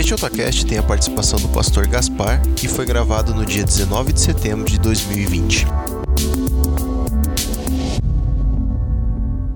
Este 0.00 0.14
Otacast 0.14 0.64
tem 0.64 0.78
a 0.78 0.82
participação 0.82 1.38
do 1.38 1.50
pastor 1.50 1.86
Gaspar 1.86 2.40
e 2.64 2.66
foi 2.66 2.86
gravado 2.86 3.34
no 3.34 3.44
dia 3.44 3.62
19 3.62 4.14
de 4.14 4.20
setembro 4.22 4.64
de 4.64 4.80
2020. 4.80 5.66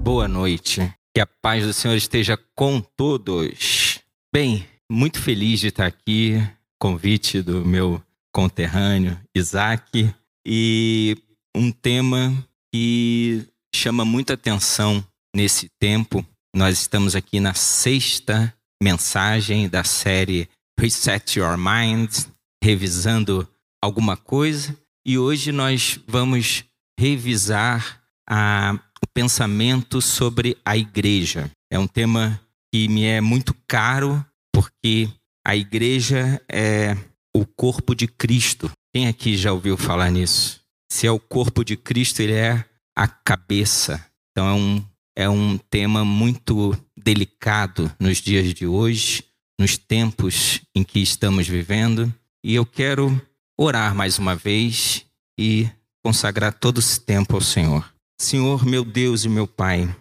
Boa 0.02 0.28
noite. 0.28 0.94
Que 1.14 1.22
a 1.22 1.26
paz 1.26 1.64
do 1.64 1.72
Senhor 1.72 1.94
esteja 1.94 2.38
com 2.54 2.78
todos. 2.78 4.00
Bem, 4.30 4.66
muito 4.92 5.18
feliz 5.18 5.60
de 5.60 5.68
estar 5.68 5.86
aqui. 5.86 6.34
Convite 6.78 7.40
do 7.40 7.64
meu 7.64 8.02
conterrâneo 8.30 9.18
Isaac 9.34 10.14
e 10.46 11.16
um 11.56 11.72
tema 11.72 12.46
que 12.70 13.48
chama 13.74 14.04
muita 14.04 14.34
atenção 14.34 15.02
nesse 15.34 15.70
tempo. 15.80 16.22
Nós 16.54 16.78
estamos 16.78 17.16
aqui 17.16 17.40
na 17.40 17.54
sexta 17.54 18.54
mensagem 18.84 19.66
da 19.66 19.82
série 19.82 20.46
Reset 20.78 21.38
Your 21.38 21.56
Mind, 21.56 22.26
revisando 22.62 23.48
alguma 23.82 24.14
coisa, 24.14 24.78
e 25.06 25.16
hoje 25.16 25.52
nós 25.52 25.98
vamos 26.06 26.64
revisar 27.00 28.02
a, 28.28 28.78
o 29.02 29.06
pensamento 29.06 30.02
sobre 30.02 30.58
a 30.62 30.76
igreja. 30.76 31.50
É 31.72 31.78
um 31.78 31.86
tema 31.86 32.38
que 32.70 32.86
me 32.88 33.04
é 33.04 33.22
muito 33.22 33.56
caro, 33.66 34.22
porque 34.52 35.08
a 35.46 35.56
igreja 35.56 36.38
é 36.46 36.94
o 37.34 37.46
corpo 37.46 37.94
de 37.94 38.06
Cristo. 38.06 38.70
Quem 38.94 39.08
aqui 39.08 39.34
já 39.34 39.50
ouviu 39.50 39.78
falar 39.78 40.10
nisso? 40.10 40.60
Se 40.92 41.06
é 41.06 41.10
o 41.10 41.18
corpo 41.18 41.64
de 41.64 41.74
Cristo, 41.74 42.20
ele 42.20 42.34
é 42.34 42.62
a 42.94 43.08
cabeça. 43.08 44.04
Então 44.30 44.46
é 44.46 44.52
um, 44.52 44.84
é 45.16 45.28
um 45.28 45.56
tema 45.56 46.04
muito 46.04 46.76
delicado 46.96 47.90
nos 48.00 48.18
dias 48.18 48.52
de 48.52 48.66
hoje, 48.66 49.24
nos 49.58 49.76
tempos 49.76 50.60
em 50.74 50.82
que 50.82 51.00
estamos 51.00 51.46
vivendo. 51.46 52.12
E 52.42 52.54
eu 52.54 52.66
quero 52.66 53.20
orar 53.58 53.94
mais 53.94 54.18
uma 54.18 54.34
vez 54.34 55.06
e 55.38 55.68
consagrar 56.04 56.52
todo 56.52 56.80
esse 56.80 57.00
tempo 57.00 57.34
ao 57.34 57.40
Senhor. 57.40 57.92
Senhor, 58.20 58.64
meu 58.64 58.84
Deus 58.84 59.24
e 59.24 59.28
meu 59.28 59.46
Pai, 59.46 59.94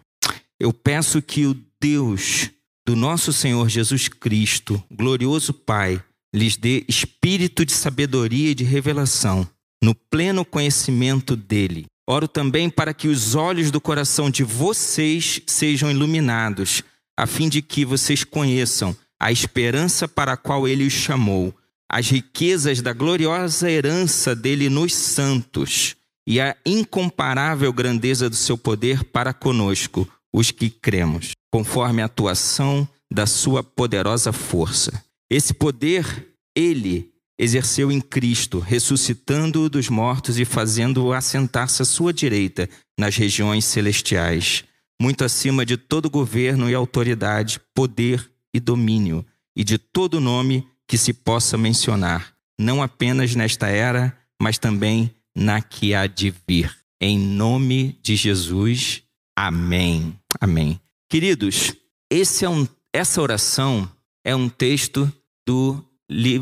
eu 0.59 0.73
peço 0.73 1.21
que 1.21 1.45
o 1.45 1.55
Deus 1.79 2.49
do 2.85 2.95
nosso 2.95 3.31
Senhor 3.31 3.69
Jesus 3.69 4.07
Cristo, 4.07 4.83
glorioso 4.91 5.53
Pai, 5.53 6.03
lhes 6.33 6.57
dê 6.57 6.83
espírito 6.87 7.65
de 7.65 7.71
sabedoria 7.71 8.51
e 8.51 8.55
de 8.55 8.63
revelação, 8.63 9.47
no 9.81 9.93
pleno 9.93 10.43
conhecimento 10.43 11.35
dele. 11.35 11.85
Oro 12.07 12.27
também 12.27 12.69
para 12.69 12.93
que 12.93 13.07
os 13.07 13.33
olhos 13.33 13.71
do 13.71 13.79
coração 13.79 14.29
de 14.29 14.43
vocês 14.43 15.41
sejam 15.47 15.89
iluminados, 15.89 16.83
a 17.17 17.25
fim 17.25 17.47
de 17.47 17.61
que 17.61 17.85
vocês 17.85 18.23
conheçam 18.23 18.95
a 19.19 19.31
esperança 19.31 20.07
para 20.07 20.33
a 20.33 20.37
qual 20.37 20.67
ele 20.67 20.85
os 20.85 20.91
chamou, 20.91 21.55
as 21.89 22.09
riquezas 22.09 22.81
da 22.81 22.91
gloriosa 22.91 23.71
herança 23.71 24.35
dele 24.35 24.69
nos 24.69 24.93
santos 24.93 25.95
e 26.27 26.41
a 26.41 26.57
incomparável 26.65 27.71
grandeza 27.71 28.29
do 28.29 28.35
seu 28.35 28.57
poder 28.57 29.03
para 29.05 29.33
conosco, 29.33 30.07
os 30.33 30.51
que 30.51 30.69
cremos, 30.69 31.31
conforme 31.51 32.01
a 32.01 32.05
atuação 32.05 32.87
da 33.11 33.25
sua 33.25 33.63
poderosa 33.63 34.33
força. 34.33 35.03
Esse 35.29 35.53
poder 35.53 36.35
ele 36.55 37.12
exerceu 37.37 37.91
em 37.91 37.99
Cristo, 37.99 38.59
ressuscitando-o 38.59 39.69
dos 39.69 39.89
mortos 39.89 40.39
e 40.39 40.45
fazendo-o 40.45 41.13
assentar-se 41.13 41.81
à 41.81 41.85
sua 41.85 42.13
direita 42.13 42.69
nas 42.97 43.15
regiões 43.15 43.65
celestiais, 43.65 44.63
muito 45.01 45.23
acima 45.23 45.65
de 45.65 45.77
todo 45.77 46.09
governo 46.09 46.69
e 46.69 46.75
autoridade, 46.75 47.59
poder 47.73 48.31
e 48.53 48.59
domínio, 48.59 49.25
e 49.55 49.63
de 49.63 49.77
todo 49.77 50.21
nome 50.21 50.67
que 50.87 50.97
se 50.97 51.13
possa 51.13 51.57
mencionar, 51.57 52.33
não 52.59 52.81
apenas 52.81 53.35
nesta 53.35 53.67
era, 53.67 54.15
mas 54.41 54.57
também 54.57 55.13
na 55.35 55.61
que 55.61 55.93
há 55.93 56.05
de 56.05 56.33
vir. 56.47 56.75
Em 57.01 57.17
nome 57.17 57.99
de 58.01 58.15
Jesus. 58.15 59.03
Amém. 59.35 60.17
Amém. 60.39 60.79
Queridos, 61.09 61.73
é 62.11 62.49
um, 62.49 62.67
essa 62.93 63.21
oração 63.21 63.89
é 64.23 64.35
um 64.35 64.47
texto 64.47 65.11
do, 65.45 65.83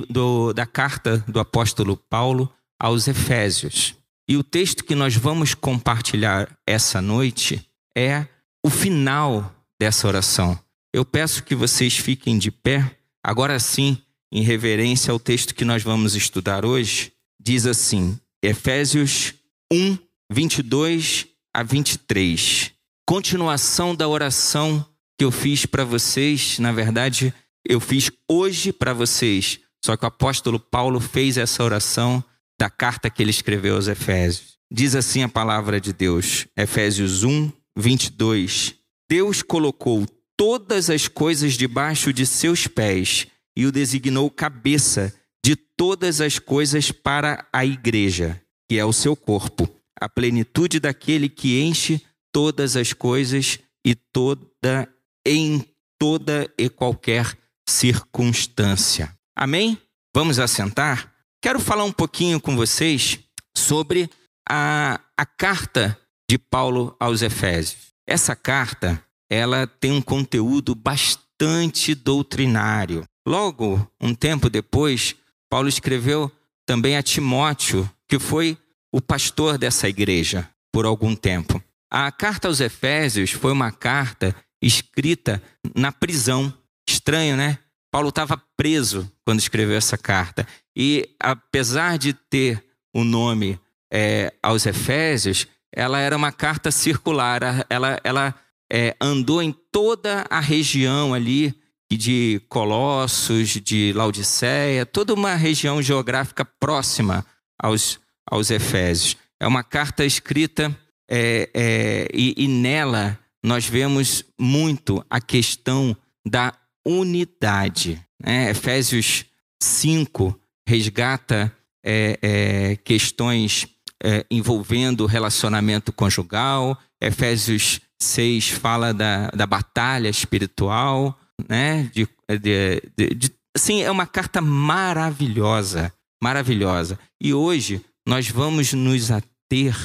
do, 0.10 0.54
da 0.54 0.66
carta 0.66 1.24
do 1.28 1.40
apóstolo 1.40 1.96
Paulo 1.96 2.52
aos 2.80 3.08
Efésios. 3.08 3.96
E 4.28 4.38
o 4.38 4.44
texto 4.44 4.84
que 4.84 4.96
nós 4.96 5.16
vamos 5.16 5.54
compartilhar 5.54 6.50
essa 6.66 7.02
noite 7.02 7.66
é 7.96 8.26
o 8.66 8.70
final 8.70 9.54
dessa 9.80 10.08
oração. 10.08 10.58
Eu 10.94 11.06
peço 11.06 11.44
que 11.44 11.56
vocês 11.56 11.98
fiquem 11.98 12.38
de 12.38 12.52
pé, 12.52 12.98
agora 13.24 13.60
sim, 13.60 13.98
em 14.32 14.42
reverência 14.42 15.12
ao 15.12 15.20
texto 15.20 15.56
que 15.56 15.66
nós 15.66 15.84
vamos 15.84 16.16
estudar 16.16 16.66
hoje. 16.66 17.12
Diz 17.40 17.66
assim, 17.66 18.20
Efésios 18.44 19.34
1, 19.72 19.98
22 20.32 21.28
a 21.54 21.64
23 21.64 22.74
continuação 23.12 23.94
da 23.94 24.08
oração 24.08 24.86
que 25.20 25.26
eu 25.26 25.32
fiz 25.32 25.66
para 25.66 25.84
vocês. 25.84 26.60
Na 26.60 26.72
verdade, 26.72 27.34
eu 27.68 27.80
fiz 27.80 28.12
hoje 28.28 28.72
para 28.72 28.94
vocês. 28.94 29.60
Só 29.84 29.98
que 29.98 30.04
o 30.04 30.08
apóstolo 30.08 30.60
Paulo 30.60 31.00
fez 31.00 31.38
essa 31.38 31.64
oração 31.64 32.24
da 32.60 32.70
carta 32.70 33.10
que 33.10 33.24
ele 33.24 33.32
escreveu 33.32 33.76
aos 33.76 33.88
Efésios. 33.88 34.58
Diz 34.72 34.96
assim 34.96 35.24
a 35.24 35.30
palavra 35.30 35.82
de 35.82 35.92
Deus, 35.92 36.48
Efésios 36.56 37.24
1, 37.24 37.52
22. 37.76 38.76
Deus 39.10 39.42
colocou 39.42 40.06
todas 40.38 40.90
as 40.90 41.08
coisas 41.08 41.54
debaixo 41.54 42.14
de 42.14 42.26
seus 42.26 42.68
pés 42.68 43.28
e 43.58 43.66
o 43.66 43.72
designou 43.72 44.30
cabeça 44.30 45.14
de 45.44 45.56
todas 45.56 46.22
as 46.22 46.40
coisas 46.40 46.92
para 46.92 47.46
a 47.52 47.66
igreja, 47.66 48.42
que 48.70 48.78
é 48.78 48.86
o 48.86 48.94
seu 48.94 49.16
corpo, 49.16 49.68
a 50.00 50.08
plenitude 50.08 50.80
daquele 50.80 51.28
que 51.28 51.62
enche 51.62 52.02
todas 52.32 52.78
as 52.78 52.94
coisas 52.94 53.60
e 53.86 53.96
toda 53.96 54.88
em 55.26 55.66
toda 56.00 56.50
e 56.58 56.70
qualquer 56.70 57.38
circunstância. 57.72 59.16
Amém? 59.36 59.78
Vamos 60.14 60.40
assentar? 60.40 61.12
Quero 61.42 61.59
falar 61.59 61.86
um 61.86 61.92
pouquinho 61.92 62.40
com 62.40 62.56
vocês 62.56 63.20
sobre 63.56 64.09
a, 64.48 65.00
a 65.18 65.26
carta 65.26 65.98
de 66.30 66.38
Paulo 66.38 66.96
aos 67.00 67.22
Efésios. 67.22 67.92
Essa 68.06 68.36
carta, 68.36 69.04
ela 69.30 69.66
tem 69.66 69.92
um 69.92 70.02
conteúdo 70.02 70.76
bastante 70.76 71.96
doutrinário. 71.96 73.06
Logo, 73.26 73.90
um 74.00 74.14
tempo 74.14 74.50
depois, 74.50 75.16
Paulo 75.50 75.70
escreveu 75.70 76.31
também 76.66 76.98
a 76.98 77.04
Timóteo, 77.04 77.90
que 78.08 78.20
foi 78.20 78.58
o 78.92 79.02
pastor 79.02 79.58
dessa 79.58 79.88
igreja 79.88 80.48
por 80.72 80.86
algum 80.86 81.16
tempo. 81.16 81.62
A 81.90 82.12
carta 82.12 82.48
aos 82.48 82.60
Efésios 82.60 83.31
foi 83.31 83.52
uma 83.52 83.72
carta 83.72 84.36
escrita 84.62 85.42
na 85.76 85.92
prisão. 85.92 86.54
Estranho, 86.88 87.36
né? 87.36 87.59
Paulo 87.92 88.09
estava 88.09 88.42
preso 88.56 89.12
quando 89.25 89.40
escreveu 89.40 89.78
essa 89.78 89.97
carta. 89.97 90.47
E 90.75 91.09
apesar 91.19 91.97
de 91.97 92.14
ter 92.14 92.64
o 92.94 93.03
nome 93.03 93.59
é, 93.92 94.34
aos 94.42 94.66
Efésios, 94.66 95.46
ela 95.74 96.00
era 96.00 96.16
uma 96.16 96.31
carta 96.31 96.72
circular. 96.72 97.42
Ela, 97.69 98.00
ela 98.03 98.36
é, 98.72 98.96
andou 99.02 99.42
em 99.42 99.53
toda 99.72 100.25
a 100.30 100.40
região 100.40 101.14
ali 101.14 101.53
de 101.92 102.42
Colossos, 102.47 103.50
de 103.50 103.92
Laodiceia, 103.94 104.86
toda 104.86 105.13
uma 105.13 105.36
região 105.36 105.81
geográfica 105.81 106.46
próxima 106.46 107.25
aos, 107.62 108.00
aos 108.25 108.50
Efésios. 108.50 109.18
É 109.38 109.46
uma 109.46 109.63
carta 109.63 110.06
escrita 110.06 110.75
é, 111.09 111.50
é, 111.53 112.08
e, 112.13 112.34
e 112.38 112.48
nela 112.48 113.19
nós 113.44 113.66
vemos 113.66 114.24
muito 114.40 115.03
a 115.09 115.19
questão 115.19 115.98
da 116.25 116.53
unidade. 116.86 118.02
Né? 118.22 118.50
Efésios 118.50 119.25
5 119.62 120.38
resgata 120.68 121.56
é, 121.83 122.19
é, 122.22 122.75
questões 122.78 123.68
é, 124.04 124.25
envolvendo 124.30 125.06
relacionamento 125.06 125.92
conjugal. 125.92 126.78
Efésios 127.00 127.81
6 128.01 128.50
fala 128.50 128.94
da, 128.94 129.28
da 129.30 129.45
batalha 129.45 130.10
espiritual. 130.10 131.18
Né? 131.48 131.89
De, 131.94 132.07
de, 132.39 132.81
de, 132.98 133.16
de, 133.16 133.31
assim, 133.56 133.81
é 133.81 133.92
uma 133.92 134.06
carta 134.06 134.42
maravilhosa, 134.42 135.94
maravilhosa. 136.22 137.00
E 137.19 137.33
hoje 137.33 137.83
nós 138.07 138.30
vamos 138.30 138.74
nos 138.74 139.12
ater 139.12 139.75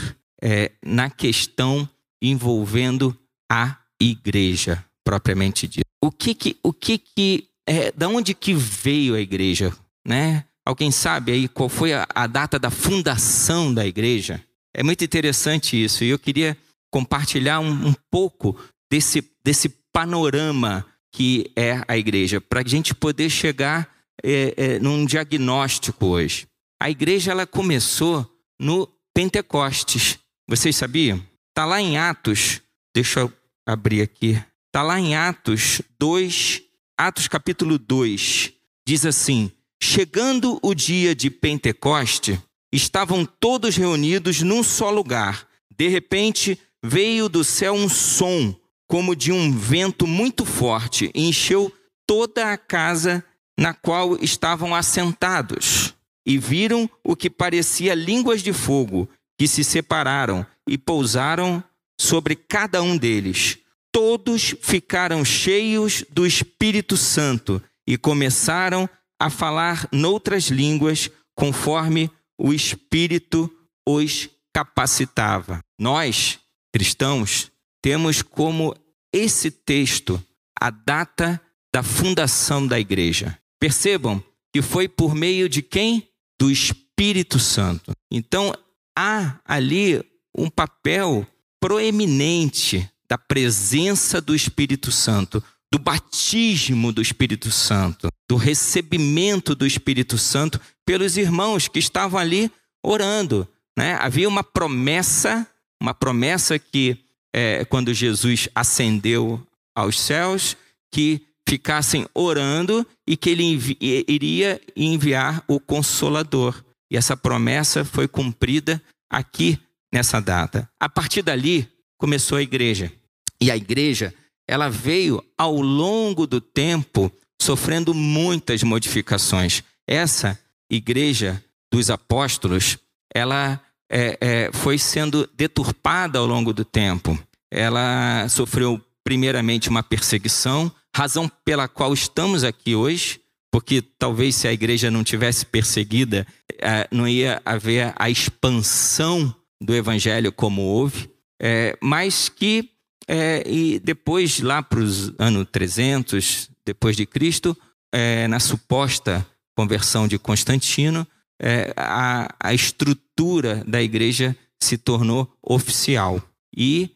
é, 0.42 0.72
na 0.84 1.10
questão 1.10 1.88
envolvendo 2.22 3.16
a 3.50 3.76
igreja 4.00 4.84
propriamente 5.06 5.68
dita. 5.68 5.86
O 6.02 6.10
que 6.10 6.34
que, 6.34 6.56
o 6.64 6.72
que 6.72 6.98
que, 6.98 7.48
é, 7.64 7.92
da 7.92 8.08
onde 8.08 8.34
que 8.34 8.52
veio 8.52 9.14
a 9.14 9.20
igreja, 9.20 9.72
né? 10.04 10.44
Alguém 10.66 10.90
sabe 10.90 11.30
aí 11.30 11.46
qual 11.46 11.68
foi 11.68 11.92
a, 11.92 12.04
a 12.12 12.26
data 12.26 12.58
da 12.58 12.70
fundação 12.70 13.72
da 13.72 13.86
igreja? 13.86 14.42
É 14.74 14.82
muito 14.82 15.04
interessante 15.04 15.82
isso 15.82 16.02
e 16.02 16.08
eu 16.08 16.18
queria 16.18 16.58
compartilhar 16.90 17.60
um, 17.60 17.88
um 17.88 17.94
pouco 18.10 18.58
desse, 18.90 19.22
desse 19.44 19.68
panorama 19.92 20.84
que 21.12 21.52
é 21.54 21.80
a 21.86 21.96
igreja, 21.96 22.40
para 22.40 22.60
a 22.60 22.68
gente 22.68 22.92
poder 22.92 23.30
chegar 23.30 23.88
é, 24.24 24.54
é, 24.56 24.78
num 24.80 25.06
diagnóstico 25.06 26.04
hoje. 26.06 26.46
A 26.82 26.90
igreja 26.90 27.30
ela 27.30 27.46
começou 27.46 28.28
no 28.60 28.88
Pentecostes. 29.14 30.18
Vocês 30.48 30.76
sabiam? 30.76 31.24
Está 31.50 31.64
lá 31.64 31.80
em 31.80 31.96
Atos, 31.96 32.60
deixa 32.94 33.20
eu 33.20 33.32
abrir 33.66 34.02
aqui. 34.02 34.38
Está 34.76 34.82
lá 34.82 35.00
em 35.00 35.16
Atos 35.16 35.80
2, 35.98 36.60
Atos 36.98 37.28
capítulo 37.28 37.78
2. 37.78 38.52
Diz 38.86 39.06
assim: 39.06 39.50
Chegando 39.82 40.58
o 40.62 40.74
dia 40.74 41.14
de 41.14 41.30
Pentecoste, 41.30 42.38
estavam 42.70 43.24
todos 43.24 43.74
reunidos 43.74 44.42
num 44.42 44.62
só 44.62 44.90
lugar. 44.90 45.48
De 45.74 45.88
repente, 45.88 46.60
veio 46.84 47.26
do 47.26 47.42
céu 47.42 47.72
um 47.72 47.88
som, 47.88 48.54
como 48.86 49.16
de 49.16 49.32
um 49.32 49.50
vento 49.50 50.06
muito 50.06 50.44
forte, 50.44 51.10
e 51.14 51.26
encheu 51.26 51.74
toda 52.06 52.52
a 52.52 52.58
casa 52.58 53.24
na 53.58 53.72
qual 53.72 54.22
estavam 54.22 54.74
assentados. 54.74 55.94
E 56.26 56.36
viram 56.36 56.86
o 57.02 57.16
que 57.16 57.30
parecia 57.30 57.94
línguas 57.94 58.42
de 58.42 58.52
fogo, 58.52 59.08
que 59.38 59.48
se 59.48 59.64
separaram 59.64 60.46
e 60.68 60.76
pousaram 60.76 61.64
sobre 61.98 62.36
cada 62.36 62.82
um 62.82 62.94
deles. 62.98 63.58
Todos 63.96 64.54
ficaram 64.60 65.24
cheios 65.24 66.04
do 66.10 66.26
Espírito 66.26 66.98
Santo 66.98 67.62
e 67.88 67.96
começaram 67.96 68.86
a 69.18 69.30
falar 69.30 69.88
noutras 69.90 70.48
línguas, 70.48 71.10
conforme 71.34 72.10
o 72.38 72.52
Espírito 72.52 73.50
os 73.88 74.28
capacitava. 74.52 75.60
Nós, 75.80 76.38
cristãos, 76.74 77.50
temos 77.80 78.20
como 78.20 78.76
esse 79.10 79.50
texto 79.50 80.22
a 80.60 80.68
data 80.68 81.40
da 81.74 81.82
fundação 81.82 82.66
da 82.66 82.78
igreja. 82.78 83.38
Percebam 83.58 84.22
que 84.52 84.60
foi 84.60 84.88
por 84.88 85.14
meio 85.14 85.48
de 85.48 85.62
quem? 85.62 86.06
Do 86.38 86.50
Espírito 86.50 87.38
Santo. 87.38 87.92
Então, 88.12 88.52
há 88.94 89.40
ali 89.46 90.04
um 90.36 90.50
papel 90.50 91.26
proeminente 91.58 92.90
da 93.08 93.16
presença 93.18 94.20
do 94.20 94.34
Espírito 94.34 94.90
Santo, 94.90 95.42
do 95.72 95.78
batismo 95.78 96.92
do 96.92 97.02
Espírito 97.02 97.50
Santo, 97.50 98.08
do 98.28 98.36
recebimento 98.36 99.54
do 99.54 99.66
Espírito 99.66 100.16
Santo 100.16 100.60
pelos 100.84 101.16
irmãos 101.16 101.68
que 101.68 101.78
estavam 101.78 102.18
ali 102.18 102.50
orando. 102.84 103.48
Né? 103.76 103.94
Havia 104.00 104.28
uma 104.28 104.44
promessa, 104.44 105.46
uma 105.80 105.92
promessa 105.92 106.58
que 106.58 106.96
é, 107.34 107.64
quando 107.64 107.92
Jesus 107.92 108.48
ascendeu 108.54 109.46
aos 109.74 110.00
céus, 110.00 110.56
que 110.92 111.20
ficassem 111.48 112.06
orando 112.14 112.86
e 113.06 113.16
que 113.16 113.30
ele 113.30 113.42
envi 113.42 113.76
iria 113.80 114.60
enviar 114.74 115.44
o 115.46 115.60
Consolador. 115.60 116.64
E 116.90 116.96
essa 116.96 117.16
promessa 117.16 117.84
foi 117.84 118.08
cumprida 118.08 118.82
aqui 119.10 119.58
nessa 119.92 120.20
data. 120.20 120.68
A 120.80 120.88
partir 120.88 121.22
dali 121.22 121.68
começou 121.98 122.38
a 122.38 122.42
igreja. 122.42 122.92
E 123.40 123.50
a 123.50 123.56
igreja, 123.56 124.14
ela 124.48 124.68
veio 124.68 125.22
ao 125.36 125.60
longo 125.60 126.26
do 126.26 126.40
tempo 126.40 127.12
sofrendo 127.40 127.92
muitas 127.92 128.62
modificações. 128.62 129.62
Essa 129.86 130.38
igreja 130.70 131.42
dos 131.70 131.90
apóstolos, 131.90 132.78
ela 133.14 133.60
é, 133.90 134.18
é, 134.20 134.50
foi 134.52 134.78
sendo 134.78 135.28
deturpada 135.36 136.18
ao 136.18 136.26
longo 136.26 136.52
do 136.52 136.64
tempo. 136.64 137.18
Ela 137.50 138.28
sofreu 138.28 138.80
primeiramente 139.04 139.68
uma 139.68 139.82
perseguição, 139.82 140.72
razão 140.94 141.30
pela 141.44 141.68
qual 141.68 141.92
estamos 141.94 142.42
aqui 142.42 142.74
hoje, 142.74 143.20
porque 143.52 143.80
talvez 143.80 144.34
se 144.34 144.48
a 144.48 144.52
igreja 144.52 144.90
não 144.90 145.04
tivesse 145.04 145.46
perseguida, 145.46 146.26
é, 146.58 146.88
não 146.90 147.06
ia 147.06 147.40
haver 147.44 147.92
a 147.96 148.10
expansão 148.10 149.34
do 149.60 149.74
evangelho 149.74 150.32
como 150.32 150.62
houve, 150.62 151.08
é, 151.40 151.76
mas 151.82 152.28
que 152.28 152.70
é, 153.08 153.42
e 153.46 153.78
depois 153.78 154.40
lá 154.40 154.62
para 154.62 154.80
os 154.80 155.12
anos 155.18 155.46
300 155.50 156.50
depois 156.64 156.96
de 156.96 157.06
Cristo, 157.06 157.56
é, 157.92 158.26
na 158.26 158.40
suposta 158.40 159.24
conversão 159.56 160.08
de 160.08 160.18
Constantino, 160.18 161.06
é, 161.40 161.72
a, 161.76 162.34
a 162.40 162.52
estrutura 162.52 163.62
da 163.66 163.80
igreja 163.80 164.36
se 164.60 164.76
tornou 164.76 165.32
oficial. 165.42 166.20
E 166.54 166.90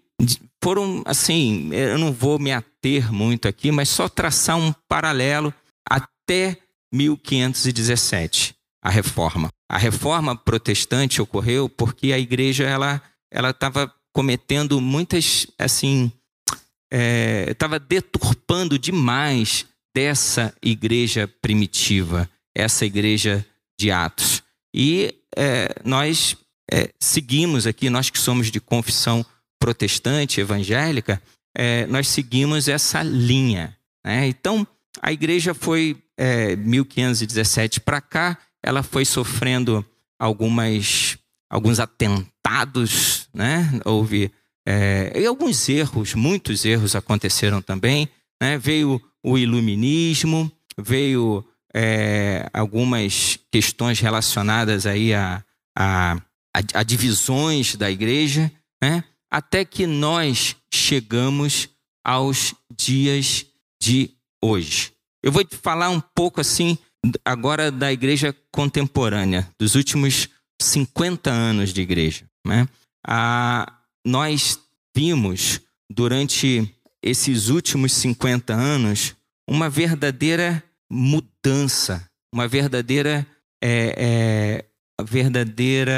foram, 0.62 1.02
assim, 1.06 1.72
eu 1.72 1.98
não 1.98 2.12
vou 2.12 2.38
me 2.38 2.52
ater 2.52 3.12
muito 3.12 3.48
aqui, 3.48 3.70
mas 3.70 3.88
só 3.88 4.08
traçar 4.08 4.56
um 4.56 4.72
paralelo 4.88 5.54
até 5.88 6.58
1517, 6.92 8.54
a 8.82 8.90
reforma. 8.90 9.48
A 9.70 9.78
reforma 9.78 10.36
protestante 10.36 11.22
ocorreu 11.22 11.68
porque 11.68 12.12
a 12.12 12.18
igreja 12.18 12.64
ela 12.64 13.50
estava 13.50 13.92
cometendo 14.12 14.80
muitas 14.80 15.46
assim 15.58 16.12
estava 17.48 17.76
é, 17.76 17.78
deturpando 17.78 18.78
demais 18.78 19.64
dessa 19.94 20.52
igreja 20.62 21.28
primitiva, 21.40 22.28
essa 22.54 22.84
igreja 22.84 23.44
de 23.78 23.90
Atos. 23.90 24.42
E 24.74 25.14
é, 25.36 25.68
nós 25.84 26.36
é, 26.70 26.90
seguimos 27.00 27.66
aqui, 27.66 27.90
nós 27.90 28.10
que 28.10 28.18
somos 28.18 28.50
de 28.50 28.60
confissão 28.60 29.24
protestante, 29.58 30.40
evangélica, 30.40 31.22
é, 31.56 31.86
nós 31.86 32.08
seguimos 32.08 32.68
essa 32.68 33.02
linha. 33.02 33.76
Né? 34.04 34.28
Então, 34.28 34.66
a 35.02 35.12
igreja 35.12 35.54
foi, 35.54 35.96
1517 36.58 37.78
é, 37.78 37.82
para 37.82 38.00
cá, 38.00 38.38
ela 38.62 38.82
foi 38.82 39.04
sofrendo 39.04 39.84
algumas, 40.18 41.18
alguns 41.48 41.80
atentados, 41.80 43.19
né? 43.32 43.80
houve 43.84 44.30
é, 44.66 45.24
alguns 45.26 45.68
erros, 45.68 46.14
muitos 46.14 46.64
erros 46.64 46.94
aconteceram 46.94 47.62
também. 47.62 48.08
Né? 48.40 48.58
Veio 48.58 49.00
o 49.22 49.38
iluminismo, 49.38 50.50
veio 50.78 51.44
é, 51.74 52.48
algumas 52.52 53.38
questões 53.50 54.00
relacionadas 54.00 54.86
aí 54.86 55.14
a, 55.14 55.44
a, 55.76 56.14
a, 56.54 56.60
a 56.74 56.82
divisões 56.82 57.76
da 57.76 57.90
igreja, 57.90 58.50
né? 58.82 59.04
até 59.30 59.64
que 59.64 59.86
nós 59.86 60.56
chegamos 60.72 61.68
aos 62.04 62.54
dias 62.76 63.46
de 63.80 64.10
hoje. 64.42 64.92
Eu 65.22 65.30
vou 65.30 65.44
te 65.44 65.56
falar 65.56 65.90
um 65.90 66.00
pouco 66.00 66.40
assim 66.40 66.78
agora 67.24 67.70
da 67.70 67.92
igreja 67.92 68.34
contemporânea, 68.52 69.48
dos 69.58 69.74
últimos 69.74 70.28
50 70.60 71.30
anos 71.30 71.72
de 71.72 71.80
igreja. 71.80 72.24
Né? 72.46 72.66
A, 73.06 73.80
nós 74.04 74.58
vimos 74.94 75.60
durante 75.90 76.74
esses 77.02 77.48
últimos 77.48 77.92
50 77.92 78.52
anos 78.54 79.14
uma 79.48 79.68
verdadeira 79.68 80.62
mudança, 80.90 82.08
uma 82.32 82.46
verdadeira, 82.46 83.26
é, 83.62 83.94
é, 84.98 85.04
verdadeira, 85.04 85.94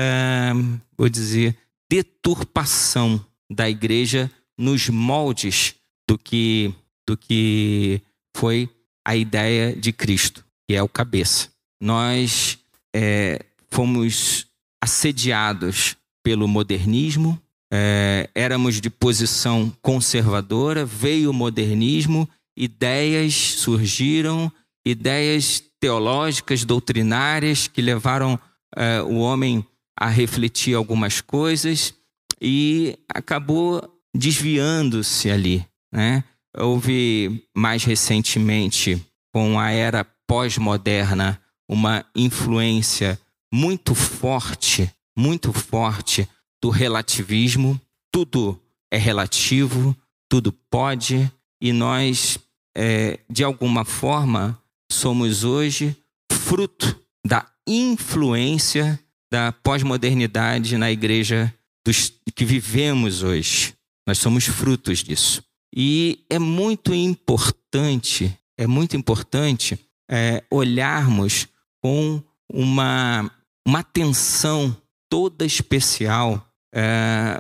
vou 0.97 1.09
dizer, 1.09 1.57
deturpação 1.91 3.25
da 3.51 3.69
igreja 3.69 4.31
nos 4.59 4.89
moldes 4.89 5.75
do 6.09 6.17
que, 6.17 6.75
do 7.07 7.17
que 7.17 8.01
foi 8.37 8.69
a 9.05 9.17
ideia 9.17 9.75
de 9.75 9.93
Cristo, 9.93 10.45
que 10.67 10.75
é 10.75 10.83
o 10.83 10.89
cabeça. 10.89 11.51
Nós 11.81 12.59
é, 12.95 13.45
fomos 13.71 14.47
assediados 14.83 15.97
pelo 16.23 16.47
modernismo, 16.47 17.41
é, 17.73 18.29
éramos 18.35 18.81
de 18.81 18.91
posição 18.91 19.73
conservadora, 19.81 20.85
veio 20.85 21.31
o 21.31 21.35
modernismo, 21.35 22.29
ideias 22.57 23.35
surgiram, 23.35 24.53
ideias 24.87 25.63
teológicas, 25.81 26.65
doutrinárias, 26.65 27.67
que 27.67 27.81
levaram 27.81 28.39
é, 28.77 29.01
o 29.03 29.17
homem 29.17 29.67
a 29.99 30.09
refletir 30.09 30.75
algumas 30.75 31.21
coisas 31.21 31.95
e 32.41 32.99
acabou 33.09 33.83
desviando-se 34.15 35.31
ali. 35.31 35.67
Né? 35.93 36.25
Houve 36.57 37.43
mais 37.57 37.85
recentemente, 37.85 39.01
com 39.33 39.59
a 39.59 39.71
era 39.71 40.05
pós-moderna, 40.27 41.41
uma 41.69 42.05
influência 42.15 43.19
muito 43.53 43.95
forte, 43.95 44.93
muito 45.17 45.53
forte 45.53 46.29
do 46.63 46.71
relativismo, 46.71 47.81
tudo 48.13 48.61
é 48.91 48.99
relativo, 48.99 49.97
tudo 50.29 50.53
pode, 50.71 51.31
e 51.61 51.73
nós, 51.73 52.39
é, 52.77 53.19
de 53.29 53.43
alguma 53.43 53.85
forma, 53.85 54.61
somos 54.91 55.45
hoje 55.45 55.97
fruto 56.31 57.01
da 57.27 57.47
influência 57.67 58.99
da 59.31 59.53
pós-modernidade 59.53 60.77
na 60.77 60.91
igreja 60.91 61.53
dos, 61.87 62.13
que 62.35 62.45
vivemos 62.45 63.23
hoje. 63.23 63.75
Nós 64.07 64.19
somos 64.19 64.45
frutos 64.45 64.99
disso. 64.99 65.43
E 65.75 66.25
é 66.29 66.39
muito 66.39 66.93
importante, 66.93 68.37
é 68.59 68.67
muito 68.67 68.97
importante 68.97 69.79
é, 70.11 70.45
olharmos 70.51 71.49
com 71.81 72.23
uma, 72.53 73.31
uma 73.67 73.79
atenção 73.79 74.77
toda 75.13 75.45
especial 75.45 76.51
é, 76.75 77.39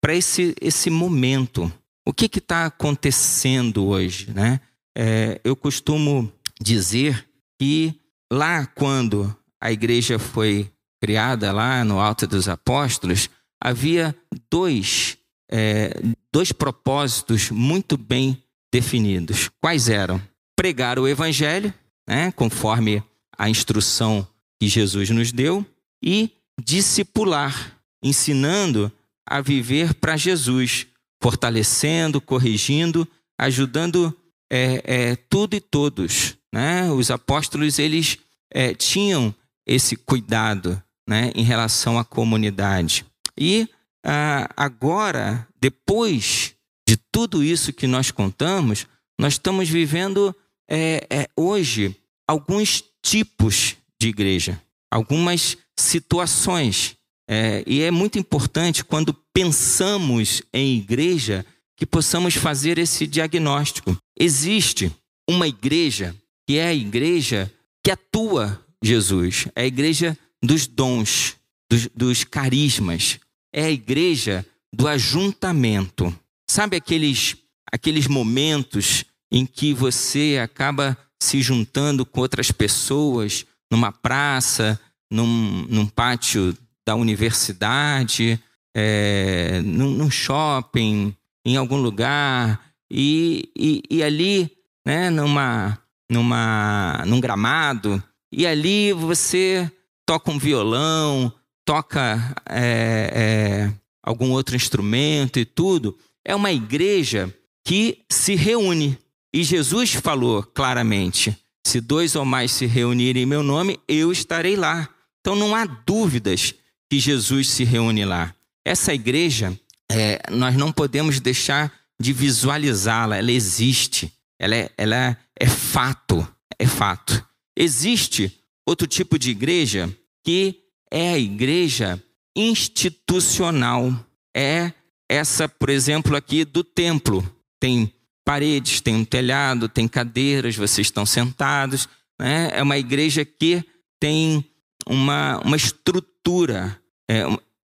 para 0.00 0.16
esse, 0.16 0.52
esse 0.60 0.90
momento. 0.90 1.72
O 2.04 2.12
que 2.12 2.26
está 2.26 2.66
acontecendo 2.66 3.86
hoje? 3.86 4.32
Né? 4.32 4.60
É, 4.98 5.40
eu 5.44 5.54
costumo 5.54 6.32
dizer 6.60 7.24
que 7.56 7.94
lá 8.32 8.66
quando 8.66 9.32
a 9.62 9.70
igreja 9.70 10.18
foi 10.18 10.68
criada, 11.00 11.52
lá 11.52 11.84
no 11.84 12.00
Alto 12.00 12.26
dos 12.26 12.48
Apóstolos, 12.48 13.30
havia 13.62 14.12
dois, 14.50 15.16
é, 15.48 15.92
dois 16.32 16.50
propósitos 16.50 17.52
muito 17.52 17.96
bem 17.96 18.42
definidos. 18.72 19.48
Quais 19.60 19.88
eram? 19.88 20.20
Pregar 20.56 20.98
o 20.98 21.06
evangelho, 21.06 21.72
né, 22.08 22.32
conforme 22.32 23.04
a 23.38 23.48
instrução 23.48 24.26
que 24.60 24.66
Jesus 24.66 25.10
nos 25.10 25.30
deu, 25.30 25.64
e 26.04 26.30
discipular, 26.62 27.80
ensinando 28.02 28.92
a 29.26 29.40
viver 29.40 29.94
para 29.94 30.16
Jesus, 30.16 30.86
fortalecendo, 31.22 32.20
corrigindo, 32.20 33.08
ajudando 33.40 34.14
é, 34.52 34.82
é, 34.84 35.16
tudo 35.16 35.56
e 35.56 35.60
todos. 35.60 36.36
Né? 36.52 36.90
Os 36.90 37.10
apóstolos 37.10 37.78
eles 37.78 38.18
é, 38.52 38.74
tinham 38.74 39.34
esse 39.66 39.96
cuidado 39.96 40.80
né, 41.08 41.32
em 41.34 41.42
relação 41.42 41.98
à 41.98 42.04
comunidade. 42.04 43.04
E 43.36 43.68
ah, 44.04 44.48
agora, 44.54 45.48
depois 45.58 46.54
de 46.86 46.98
tudo 47.10 47.42
isso 47.42 47.72
que 47.72 47.86
nós 47.86 48.10
contamos, 48.10 48.86
nós 49.18 49.34
estamos 49.34 49.68
vivendo 49.68 50.36
é, 50.68 51.06
é, 51.08 51.28
hoje 51.36 51.96
alguns 52.28 52.84
tipos 53.02 53.76
de 53.98 54.08
igreja, 54.08 54.60
algumas 54.90 55.56
situações. 55.78 56.96
É, 57.28 57.64
e 57.66 57.82
é 57.82 57.90
muito 57.90 58.18
importante 58.18 58.84
quando 58.84 59.14
pensamos 59.32 60.42
em 60.52 60.76
igreja 60.76 61.44
que 61.76 61.86
possamos 61.86 62.34
fazer 62.34 62.78
esse 62.78 63.06
diagnóstico. 63.06 63.96
Existe 64.18 64.94
uma 65.28 65.48
igreja 65.48 66.14
que 66.46 66.58
é 66.58 66.68
a 66.68 66.74
igreja 66.74 67.52
que 67.82 67.90
atua 67.90 68.62
Jesus, 68.82 69.48
é 69.54 69.62
a 69.62 69.66
igreja 69.66 70.16
dos 70.42 70.66
dons, 70.66 71.36
dos, 71.70 71.88
dos 71.94 72.24
carismas, 72.24 73.18
é 73.52 73.64
a 73.64 73.70
igreja 73.70 74.44
do 74.72 74.86
ajuntamento. 74.86 76.16
Sabe 76.48 76.76
aqueles, 76.76 77.36
aqueles 77.72 78.06
momentos 78.06 79.04
em 79.32 79.46
que 79.46 79.72
você 79.72 80.38
acaba 80.42 80.96
se 81.20 81.40
juntando 81.40 82.04
com 82.04 82.20
outras 82.20 82.52
pessoas 82.52 83.46
numa 83.70 83.90
praça, 83.90 84.78
num, 85.10 85.66
num 85.68 85.86
pátio 85.86 86.56
da 86.86 86.94
universidade, 86.94 88.40
é, 88.74 89.60
num, 89.64 89.90
num, 89.90 90.10
shopping, 90.10 91.14
em 91.44 91.56
algum 91.56 91.76
lugar, 91.76 92.60
e, 92.90 93.50
e, 93.56 93.82
e 93.90 94.02
ali, 94.02 94.50
né, 94.84 95.10
numa, 95.10 95.78
numa, 96.10 97.02
num 97.06 97.20
gramado, 97.20 98.02
e 98.32 98.46
ali 98.46 98.92
você 98.92 99.70
toca 100.06 100.30
um 100.30 100.38
violão, 100.38 101.32
toca 101.64 102.34
é, 102.46 103.10
é, 103.14 103.72
algum 104.02 104.30
outro 104.32 104.56
instrumento 104.56 105.38
e 105.38 105.44
tudo, 105.44 105.96
é 106.24 106.34
uma 106.34 106.52
igreja 106.52 107.34
que 107.64 108.04
se 108.10 108.34
reúne. 108.34 108.98
E 109.32 109.42
Jesus 109.42 109.94
falou 109.94 110.42
claramente: 110.42 111.36
se 111.66 111.80
dois 111.80 112.14
ou 112.14 112.24
mais 112.24 112.52
se 112.52 112.66
reunirem 112.66 113.22
em 113.22 113.26
meu 113.26 113.42
nome, 113.42 113.80
eu 113.88 114.12
estarei 114.12 114.56
lá. 114.56 114.88
Então 115.24 115.34
não 115.34 115.54
há 115.54 115.64
dúvidas 115.64 116.54
que 116.90 117.00
Jesus 117.00 117.48
se 117.48 117.64
reúne 117.64 118.04
lá. 118.04 118.34
Essa 118.62 118.92
igreja, 118.92 119.58
é, 119.90 120.20
nós 120.30 120.54
não 120.54 120.70
podemos 120.70 121.18
deixar 121.18 121.72
de 121.98 122.12
visualizá-la, 122.12 123.16
ela 123.16 123.32
existe, 123.32 124.12
ela 124.38 124.54
é, 124.54 124.70
ela 124.76 125.16
é 125.40 125.46
fato, 125.46 126.28
é 126.58 126.66
fato. 126.66 127.26
Existe 127.56 128.38
outro 128.66 128.86
tipo 128.86 129.18
de 129.18 129.30
igreja 129.30 129.88
que 130.22 130.60
é 130.90 131.14
a 131.14 131.18
igreja 131.18 132.02
institucional. 132.36 133.94
É 134.36 134.72
essa, 135.08 135.48
por 135.48 135.70
exemplo, 135.70 136.16
aqui 136.16 136.44
do 136.44 136.62
templo. 136.62 137.24
Tem 137.58 137.90
paredes, 138.26 138.82
tem 138.82 138.94
um 138.94 139.06
telhado, 139.06 139.70
tem 139.70 139.88
cadeiras, 139.88 140.54
vocês 140.54 140.86
estão 140.86 141.06
sentados. 141.06 141.88
Né? 142.20 142.50
É 142.52 142.62
uma 142.62 142.76
igreja 142.76 143.24
que 143.24 143.64
tem 143.98 144.44
uma, 144.88 145.38
uma 145.38 145.56
estrutura, 145.56 146.80
é, 147.10 147.24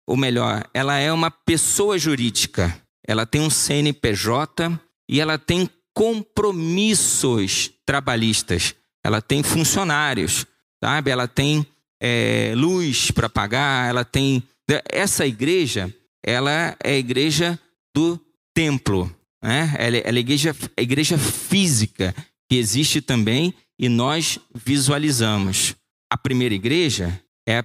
ou 0.06 0.16
melhor, 0.16 0.68
ela 0.72 0.96
é 0.98 1.12
uma 1.12 1.30
pessoa 1.30 1.98
jurídica. 1.98 2.80
Ela 3.06 3.24
tem 3.26 3.40
um 3.40 3.50
CNPJ 3.50 4.78
e 5.08 5.20
ela 5.20 5.38
tem 5.38 5.68
compromissos 5.94 7.70
trabalhistas. 7.84 8.74
Ela 9.04 9.22
tem 9.22 9.42
funcionários, 9.42 10.46
sabe? 10.82 11.10
Ela 11.10 11.28
tem 11.28 11.66
é, 12.00 12.52
luz 12.56 13.10
para 13.10 13.28
pagar, 13.28 13.88
ela 13.88 14.04
tem. 14.04 14.42
Essa 14.90 15.26
igreja, 15.26 15.94
ela 16.24 16.50
é 16.50 16.76
a 16.84 16.96
igreja 16.96 17.58
do 17.94 18.20
templo, 18.52 19.14
né? 19.42 19.74
ela, 19.78 19.96
ela 19.98 20.16
é 20.16 20.18
a 20.18 20.20
igreja, 20.20 20.56
a 20.76 20.82
igreja 20.82 21.16
física 21.16 22.14
que 22.50 22.56
existe 22.56 23.00
também 23.00 23.54
e 23.78 23.88
nós 23.88 24.38
visualizamos. 24.54 25.76
A 26.10 26.16
primeira 26.16 26.54
igreja 26.54 27.20
é 27.46 27.58
a, 27.58 27.64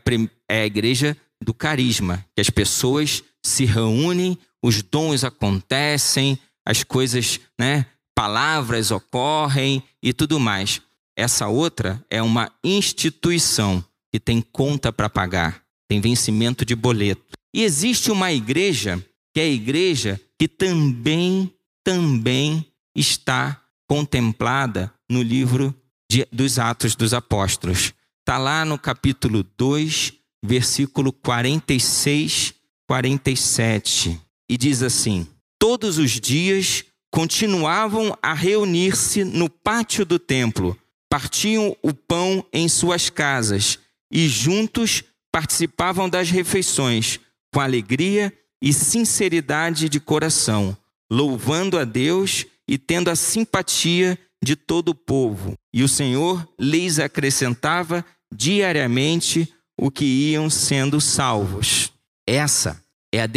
é 0.50 0.62
a 0.62 0.66
igreja 0.66 1.16
do 1.42 1.54
carisma, 1.54 2.26
que 2.36 2.42
as 2.42 2.50
pessoas 2.50 3.24
se 3.44 3.66
reúnem, 3.66 4.38
os 4.64 4.82
dons 4.82 5.24
acontecem, 5.24 6.38
as 6.66 6.84
coisas, 6.84 7.40
né, 7.60 7.86
palavras 8.16 8.92
ocorrem 8.92 9.84
e 10.02 10.14
tudo 10.14 10.40
mais. 10.40 10.82
Essa 11.18 11.48
outra 11.48 12.04
é 12.10 12.22
uma 12.22 12.52
instituição 12.64 13.84
que 14.12 14.20
tem 14.20 14.42
conta 14.42 14.92
para 14.92 15.10
pagar, 15.10 15.64
tem 15.90 16.00
vencimento 16.00 16.64
de 16.64 16.76
boleto. 16.76 17.36
E 17.54 17.64
existe 17.64 18.12
uma 18.12 18.32
igreja, 18.32 19.04
que 19.34 19.40
é 19.40 19.44
a 19.44 19.50
igreja 19.50 20.20
que 20.38 20.48
também, 20.48 21.54
também 21.84 22.66
está 22.96 23.62
contemplada 23.88 24.94
no 25.10 25.22
livro 25.22 25.76
de, 26.10 26.26
dos 26.32 26.60
Atos 26.60 26.96
dos 26.96 27.14
Apóstolos. 27.14 27.94
Está 28.22 28.38
lá 28.38 28.64
no 28.64 28.78
capítulo 28.78 29.44
2, 29.58 30.14
versículo 30.46 31.12
46, 31.12 32.54
47. 32.88 34.22
E 34.48 34.58
diz 34.58 34.84
assim: 34.84 35.28
Todos 35.60 35.98
os 35.98 36.12
dias 36.12 36.86
continuavam 37.12 38.16
a 38.22 38.34
reunir-se 38.34 39.24
no 39.24 39.50
pátio 39.50 40.06
do 40.06 40.20
templo, 40.20 40.78
partiam 41.10 41.76
o 41.82 41.94
pão 41.94 42.46
em 42.54 42.70
suas 42.70 43.10
casas 43.10 43.80
e 44.12 44.28
juntos 44.30 45.04
participavam 45.32 46.08
das 46.08 46.30
refeições 46.30 47.20
com 47.52 47.60
alegria 47.60 48.32
e 48.62 48.72
sinceridade 48.72 49.90
de 49.90 50.00
coração, 50.00 50.78
louvando 51.12 51.78
a 51.80 51.84
Deus 51.84 52.46
e 52.68 52.78
tendo 52.78 53.10
a 53.10 53.16
simpatia 53.16 54.18
de 54.44 54.56
todo 54.56 54.90
o 54.90 54.96
povo. 54.96 55.56
E 55.74 55.84
o 55.84 55.88
Senhor 55.88 56.48
lhes 56.60 57.00
acrescentava 57.00 58.06
diariamente 58.34 59.52
o 59.80 59.90
que 59.90 60.06
iam 60.06 60.50
sendo 60.50 61.00
salvos. 61.00 61.92
Essa 62.28 62.84
é 63.14 63.22
a, 63.22 63.30